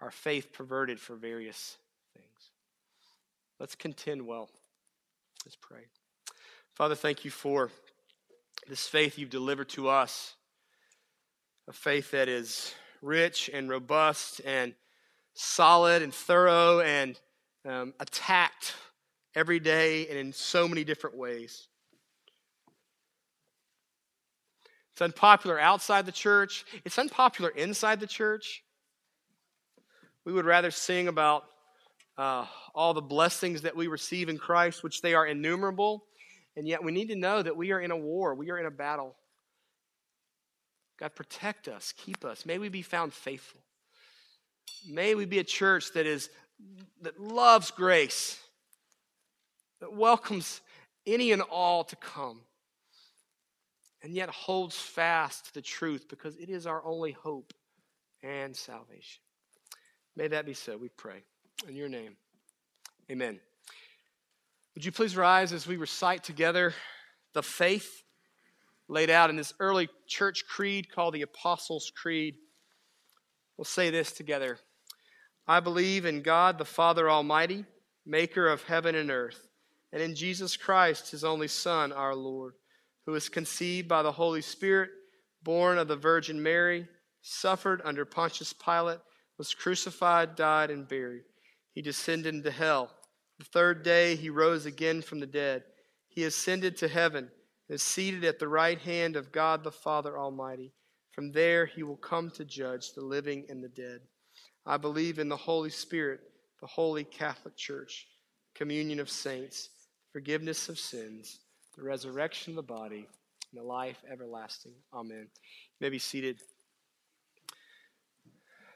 our 0.00 0.10
faith 0.10 0.52
perverted 0.52 1.00
for 1.00 1.16
various 1.16 1.76
things. 2.14 2.50
Let's 3.60 3.74
contend 3.74 4.26
well. 4.26 4.50
Let's 5.44 5.56
pray. 5.56 5.86
Father, 6.74 6.94
thank 6.94 7.24
you 7.24 7.30
for 7.30 7.70
this 8.68 8.86
faith 8.86 9.18
you've 9.18 9.30
delivered 9.30 9.68
to 9.70 9.88
us, 9.88 10.34
a 11.68 11.72
faith 11.72 12.10
that 12.10 12.28
is 12.28 12.74
rich 13.00 13.50
and 13.52 13.68
robust 13.68 14.40
and 14.44 14.74
solid 15.34 16.02
and 16.02 16.12
thorough 16.12 16.80
and 16.80 17.18
um, 17.66 17.94
attacked 18.00 18.74
every 19.34 19.58
day 19.58 20.06
and 20.08 20.18
in 20.18 20.32
so 20.32 20.68
many 20.68 20.84
different 20.84 21.16
ways. 21.16 21.68
It's 24.92 25.02
unpopular 25.02 25.58
outside 25.58 26.06
the 26.06 26.12
church, 26.12 26.64
it's 26.84 26.98
unpopular 26.98 27.50
inside 27.50 27.98
the 27.98 28.06
church. 28.06 28.62
We 30.24 30.32
would 30.32 30.44
rather 30.44 30.70
sing 30.70 31.08
about 31.08 31.44
uh, 32.16 32.46
all 32.74 32.94
the 32.94 33.02
blessings 33.02 33.62
that 33.62 33.76
we 33.76 33.88
receive 33.88 34.28
in 34.28 34.38
Christ, 34.38 34.82
which 34.82 35.02
they 35.02 35.14
are 35.14 35.26
innumerable. 35.26 36.04
And 36.56 36.68
yet 36.68 36.82
we 36.82 36.92
need 36.92 37.08
to 37.08 37.16
know 37.16 37.42
that 37.42 37.56
we 37.56 37.72
are 37.72 37.80
in 37.80 37.90
a 37.90 37.96
war, 37.96 38.34
we 38.34 38.50
are 38.50 38.58
in 38.58 38.66
a 38.66 38.70
battle. 38.70 39.16
God, 40.98 41.14
protect 41.14 41.68
us, 41.68 41.92
keep 41.96 42.24
us. 42.24 42.46
May 42.46 42.58
we 42.58 42.68
be 42.68 42.82
found 42.82 43.12
faithful. 43.12 43.60
May 44.88 45.14
we 45.14 45.24
be 45.24 45.38
a 45.38 45.44
church 45.44 45.92
that 45.94 46.06
is 46.06 46.30
that 47.02 47.20
loves 47.20 47.70
grace, 47.70 48.38
that 49.80 49.92
welcomes 49.92 50.60
any 51.06 51.32
and 51.32 51.42
all 51.42 51.84
to 51.84 51.96
come, 51.96 52.40
and 54.02 54.14
yet 54.14 54.28
holds 54.28 54.76
fast 54.76 55.46
to 55.46 55.54
the 55.54 55.62
truth 55.62 56.06
because 56.08 56.36
it 56.36 56.48
is 56.48 56.66
our 56.66 56.84
only 56.84 57.12
hope 57.12 57.52
and 58.22 58.54
salvation. 58.54 59.20
May 60.16 60.28
that 60.28 60.46
be 60.46 60.54
so, 60.54 60.76
we 60.76 60.88
pray. 60.88 61.24
In 61.68 61.74
your 61.74 61.88
name, 61.88 62.16
amen. 63.10 63.40
Would 64.74 64.84
you 64.84 64.92
please 64.92 65.16
rise 65.16 65.52
as 65.52 65.66
we 65.66 65.76
recite 65.76 66.22
together 66.22 66.72
the 67.32 67.42
faith 67.42 68.03
laid 68.88 69.10
out 69.10 69.30
in 69.30 69.36
this 69.36 69.54
early 69.60 69.88
church 70.06 70.44
creed 70.48 70.90
called 70.90 71.14
the 71.14 71.22
Apostles' 71.22 71.92
Creed? 71.94 72.36
We'll 73.56 73.64
say 73.64 73.90
this 73.90 74.12
together. 74.12 74.58
I 75.46 75.60
believe 75.60 76.04
in 76.04 76.22
God 76.22 76.58
the 76.58 76.64
Father 76.64 77.08
Almighty, 77.08 77.64
maker 78.06 78.48
of 78.48 78.62
heaven 78.64 78.94
and 78.94 79.10
earth, 79.10 79.48
and 79.92 80.02
in 80.02 80.14
Jesus 80.14 80.56
Christ, 80.56 81.10
his 81.10 81.24
only 81.24 81.48
Son, 81.48 81.92
our 81.92 82.14
Lord, 82.14 82.54
who 83.06 83.12
was 83.12 83.28
conceived 83.28 83.88
by 83.88 84.02
the 84.02 84.12
Holy 84.12 84.42
Spirit, 84.42 84.90
born 85.42 85.78
of 85.78 85.88
the 85.88 85.96
Virgin 85.96 86.42
Mary, 86.42 86.88
suffered 87.22 87.80
under 87.84 88.04
Pontius 88.04 88.52
Pilate, 88.52 88.98
was 89.38 89.54
crucified, 89.54 90.36
died, 90.36 90.70
and 90.70 90.88
buried. 90.88 91.22
He 91.72 91.82
descended 91.82 92.34
into 92.34 92.50
hell. 92.50 92.90
The 93.38 93.44
third 93.44 93.82
day 93.82 94.16
he 94.16 94.30
rose 94.30 94.64
again 94.64 95.02
from 95.02 95.20
the 95.20 95.26
dead. 95.26 95.64
He 96.08 96.24
ascended 96.24 96.76
to 96.78 96.88
heaven 96.88 97.30
is 97.68 97.82
seated 97.82 98.24
at 98.24 98.38
the 98.38 98.48
right 98.48 98.78
hand 98.78 99.16
of 99.16 99.32
God 99.32 99.64
the 99.64 99.72
Father 99.72 100.18
Almighty. 100.18 100.72
From 101.12 101.32
there 101.32 101.66
he 101.66 101.82
will 101.82 101.96
come 101.96 102.30
to 102.32 102.44
judge 102.44 102.92
the 102.92 103.04
living 103.04 103.46
and 103.48 103.62
the 103.62 103.68
dead. 103.68 104.00
I 104.66 104.76
believe 104.76 105.18
in 105.18 105.28
the 105.28 105.36
Holy 105.36 105.70
Spirit, 105.70 106.20
the 106.60 106.66
holy 106.66 107.04
Catholic 107.04 107.56
Church, 107.56 108.06
communion 108.54 109.00
of 109.00 109.10
saints, 109.10 109.70
forgiveness 110.12 110.68
of 110.68 110.78
sins, 110.78 111.40
the 111.76 111.84
resurrection 111.84 112.52
of 112.52 112.56
the 112.56 112.62
body, 112.62 113.06
and 113.50 113.60
the 113.60 113.62
life 113.62 113.98
everlasting. 114.10 114.74
Amen. 114.92 115.28
You 115.28 115.80
may 115.80 115.90
be 115.90 115.98
seated. 115.98 116.40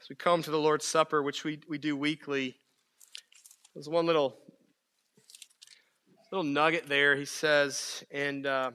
As 0.01 0.09
we 0.09 0.17
come 0.17 0.43
to 0.43 0.51
the 0.51 0.59
Lord's 0.59 0.87
Supper, 0.87 1.23
which 1.23 1.45
we, 1.45 1.61
we 1.69 1.79
do 1.79 1.97
weekly, 1.97 2.57
there's 3.75 3.89
one 3.89 4.07
little 4.07 4.37
little 6.31 6.45
nugget 6.45 6.89
there. 6.89 7.17
He 7.17 7.25
says, 7.25 8.05
and 8.11 8.47
uh, 8.47 8.71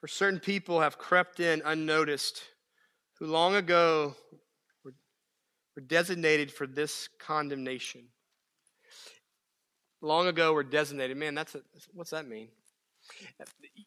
for 0.00 0.08
certain 0.08 0.40
people 0.40 0.80
have 0.80 0.98
crept 0.98 1.40
in 1.40 1.62
unnoticed 1.64 2.42
who 3.18 3.26
long 3.26 3.54
ago 3.54 4.14
were, 4.82 4.94
were 5.76 5.82
designated 5.82 6.50
for 6.50 6.66
this 6.66 7.08
condemnation. 7.18 8.04
Long 10.00 10.26
ago 10.26 10.54
were 10.54 10.64
designated. 10.64 11.18
Man, 11.18 11.34
that's 11.34 11.54
a, 11.54 11.60
what's 11.92 12.10
that 12.10 12.26
mean? 12.26 12.48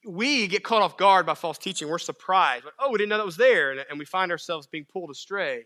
We 0.05 0.47
get 0.47 0.63
caught 0.63 0.83
off 0.83 0.97
guard 0.97 1.25
by 1.25 1.33
false 1.33 1.57
teaching. 1.57 1.89
We're 1.89 1.97
surprised. 1.97 2.65
oh, 2.77 2.91
we 2.91 2.99
didn't 2.99 3.09
know 3.09 3.17
that 3.17 3.25
was 3.25 3.37
there. 3.37 3.71
And, 3.71 3.83
and 3.89 3.97
we 3.97 4.05
find 4.05 4.31
ourselves 4.31 4.67
being 4.67 4.85
pulled 4.85 5.09
astray. 5.09 5.65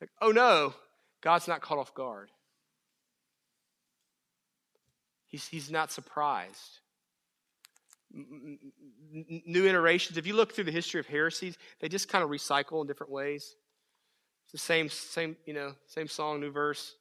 Like, 0.00 0.10
oh 0.22 0.30
no, 0.30 0.74
God's 1.20 1.46
not 1.46 1.60
caught 1.60 1.78
off 1.78 1.94
guard. 1.94 2.30
He's, 5.34 5.48
he's 5.48 5.68
not 5.68 5.90
surprised 5.90 6.78
new 8.14 9.66
iterations. 9.66 10.16
If 10.16 10.28
you 10.28 10.34
look 10.34 10.52
through 10.54 10.62
the 10.62 10.70
history 10.70 11.00
of 11.00 11.06
heresies, 11.08 11.58
they 11.80 11.88
just 11.88 12.08
kind 12.08 12.22
of 12.22 12.30
recycle 12.30 12.80
in 12.80 12.86
different 12.86 13.12
ways. 13.12 13.56
It's 14.44 14.52
the 14.52 14.58
same, 14.58 14.88
same, 14.88 15.36
you 15.44 15.54
know, 15.54 15.74
same 15.88 16.06
song, 16.06 16.38
new 16.38 16.52
verse. 16.52 16.94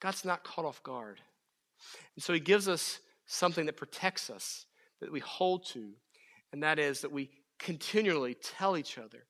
God's 0.00 0.24
not 0.24 0.42
caught 0.42 0.64
off 0.64 0.82
guard. 0.82 1.20
And 2.16 2.24
so 2.24 2.32
he 2.32 2.40
gives 2.40 2.66
us 2.66 3.00
something 3.26 3.66
that 3.66 3.76
protects 3.76 4.30
us, 4.30 4.64
that 5.02 5.12
we 5.12 5.20
hold 5.20 5.66
to, 5.66 5.90
and 6.50 6.62
that 6.62 6.78
is 6.78 7.02
that 7.02 7.12
we 7.12 7.28
continually 7.58 8.38
tell 8.42 8.78
each 8.78 8.96
other 8.96 9.26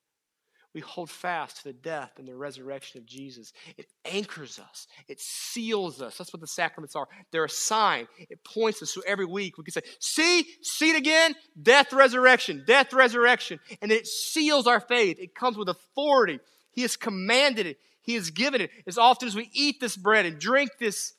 we 0.75 0.81
hold 0.81 1.11
fast 1.11 1.59
to 1.59 1.65
the 1.65 1.73
death 1.73 2.13
and 2.19 2.29
the 2.29 2.35
resurrection 2.35 2.99
of 2.99 3.07
Jesus. 3.07 3.53
It 3.77 3.87
anchors 4.05 4.59
us, 4.59 4.87
it 5.09 5.21
seals 5.21 6.01
us. 6.01 6.17
That's 6.17 6.33
what 6.33 6.41
the 6.41 6.47
sacraments 6.47 6.95
are. 6.95 7.09
They're 7.33 7.45
a 7.45 7.51
sign, 7.51 8.07
it 8.19 8.45
points 8.45 8.83
us. 8.83 8.91
So 8.93 9.03
every 9.07 9.25
week 9.25 9.59
we 9.59 9.65
can 9.65 9.73
say, 9.73 9.83
See, 9.99 10.47
see 10.63 10.91
it 10.91 10.97
again 10.97 11.35
death, 11.61 11.93
resurrection, 11.93 12.65
death, 12.67 12.93
resurrection. 12.93 13.59
And 13.83 13.91
it 13.91 14.07
seals 14.07 14.67
our 14.67 14.81
faith. 14.81 15.19
It 15.19 15.35
comes 15.35 15.57
with 15.57 15.69
authority. 15.69 16.41
He 16.73 16.83
has 16.83 16.97
commanded 16.97 17.67
it, 17.67 17.79
He 18.03 18.15
has 18.15 18.31
given 18.31 18.61
it. 18.61 18.71
As 18.87 18.99
often 18.99 19.29
as 19.29 19.35
we 19.35 19.51
eat 19.53 19.81
this 19.81 19.97
bread 19.97 20.27
and 20.27 20.39
drink 20.39 20.71
this 20.79 21.15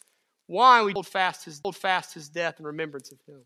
wine, 0.48 0.86
we 0.86 0.94
hold 0.94 1.08
fast 1.08 1.46
His, 1.46 1.60
hold 1.64 1.76
fast 1.76 2.14
his 2.14 2.30
death 2.30 2.56
in 2.60 2.66
remembrance 2.66 3.12
of 3.12 3.20
Him. 3.28 3.42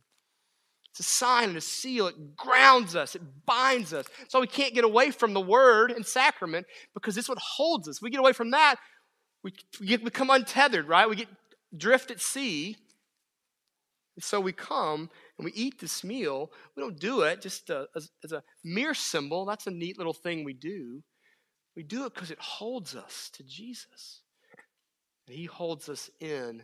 It's 0.95 1.01
a 1.01 1.11
sign 1.11 1.49
and 1.49 1.57
a 1.57 1.61
seal. 1.61 2.07
It 2.07 2.37
grounds 2.37 2.95
us, 2.95 3.15
it 3.15 3.21
binds 3.45 3.93
us. 3.93 4.05
So 4.29 4.39
we 4.39 4.47
can't 4.47 4.73
get 4.73 4.85
away 4.85 5.11
from 5.11 5.33
the 5.33 5.41
word 5.41 5.91
and 5.91 6.05
sacrament 6.05 6.67
because 6.93 7.17
it's 7.17 7.27
what 7.27 7.37
holds 7.37 7.89
us. 7.89 8.01
We 8.01 8.09
get 8.09 8.21
away 8.21 8.31
from 8.31 8.51
that, 8.51 8.77
we, 9.43 9.51
we 9.81 9.97
become 9.97 10.29
untethered, 10.29 10.87
right? 10.87 11.09
We 11.09 11.17
get 11.17 11.27
drift 11.75 12.11
at 12.11 12.21
sea. 12.21 12.77
And 14.15 14.23
so 14.23 14.39
we 14.39 14.53
come 14.53 15.09
and 15.37 15.43
we 15.43 15.51
eat 15.51 15.81
this 15.81 16.01
meal. 16.01 16.49
We 16.77 16.81
don't 16.81 16.97
do 16.97 17.23
it 17.23 17.41
just 17.41 17.69
uh, 17.69 17.87
as, 17.93 18.09
as 18.23 18.31
a 18.31 18.41
mere 18.63 18.93
symbol. 18.93 19.43
That's 19.43 19.67
a 19.67 19.71
neat 19.71 19.97
little 19.97 20.13
thing 20.13 20.45
we 20.45 20.53
do. 20.53 21.03
We 21.75 21.83
do 21.83 22.05
it 22.05 22.13
because 22.13 22.31
it 22.31 22.39
holds 22.39 22.95
us 22.95 23.29
to 23.33 23.43
Jesus. 23.43 24.21
And 25.27 25.35
He 25.35 25.43
holds 25.43 25.89
us 25.89 26.09
in 26.21 26.63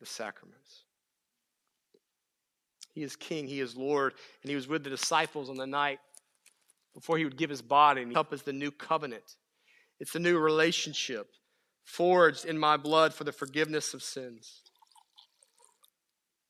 the 0.00 0.06
sacraments. 0.06 0.85
He 2.96 3.02
is 3.02 3.14
king, 3.14 3.46
he 3.46 3.60
is 3.60 3.76
Lord, 3.76 4.14
and 4.42 4.48
he 4.48 4.56
was 4.56 4.68
with 4.68 4.82
the 4.82 4.88
disciples 4.88 5.50
on 5.50 5.58
the 5.58 5.66
night 5.66 5.98
before 6.94 7.18
he 7.18 7.24
would 7.24 7.36
give 7.36 7.50
his 7.50 7.60
body 7.60 8.00
and 8.00 8.10
help 8.10 8.32
us 8.32 8.40
the 8.40 8.54
new 8.54 8.70
covenant. 8.70 9.36
It's 10.00 10.14
the 10.14 10.18
new 10.18 10.38
relationship 10.38 11.28
forged 11.84 12.46
in 12.46 12.58
my 12.58 12.78
blood 12.78 13.12
for 13.12 13.24
the 13.24 13.32
forgiveness 13.32 13.92
of 13.92 14.02
sins. 14.02 14.62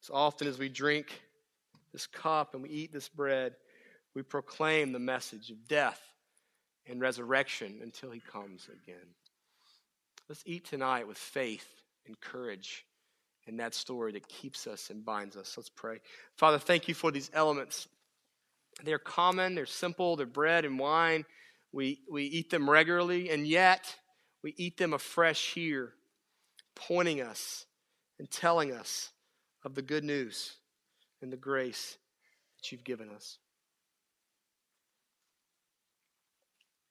As 0.04 0.10
often 0.14 0.46
as 0.46 0.56
we 0.56 0.68
drink 0.68 1.20
this 1.92 2.06
cup 2.06 2.54
and 2.54 2.62
we 2.62 2.68
eat 2.68 2.92
this 2.92 3.08
bread, 3.08 3.56
we 4.14 4.22
proclaim 4.22 4.92
the 4.92 5.00
message 5.00 5.50
of 5.50 5.66
death 5.66 6.00
and 6.86 7.00
resurrection 7.00 7.80
until 7.82 8.12
he 8.12 8.20
comes 8.20 8.68
again. 8.68 9.16
Let's 10.28 10.44
eat 10.46 10.64
tonight 10.64 11.08
with 11.08 11.18
faith 11.18 11.66
and 12.06 12.20
courage 12.20 12.86
in 13.46 13.56
that 13.58 13.74
story 13.74 14.12
that 14.12 14.28
keeps 14.28 14.66
us 14.66 14.90
and 14.90 15.04
binds 15.04 15.36
us. 15.36 15.54
Let's 15.56 15.68
pray. 15.68 15.98
Father, 16.36 16.58
thank 16.58 16.88
you 16.88 16.94
for 16.94 17.10
these 17.10 17.30
elements. 17.32 17.88
They're 18.84 18.98
common, 18.98 19.54
they're 19.54 19.66
simple, 19.66 20.16
they're 20.16 20.26
bread 20.26 20.64
and 20.64 20.78
wine. 20.78 21.24
We, 21.72 22.00
we 22.10 22.24
eat 22.24 22.50
them 22.50 22.68
regularly, 22.68 23.30
and 23.30 23.46
yet 23.46 23.94
we 24.42 24.54
eat 24.56 24.76
them 24.76 24.92
afresh 24.92 25.52
here, 25.54 25.92
pointing 26.74 27.20
us 27.20 27.66
and 28.18 28.30
telling 28.30 28.72
us 28.72 29.10
of 29.64 29.74
the 29.74 29.82
good 29.82 30.04
news 30.04 30.56
and 31.22 31.32
the 31.32 31.36
grace 31.36 31.96
that 32.56 32.72
you've 32.72 32.84
given 32.84 33.10
us. 33.10 33.38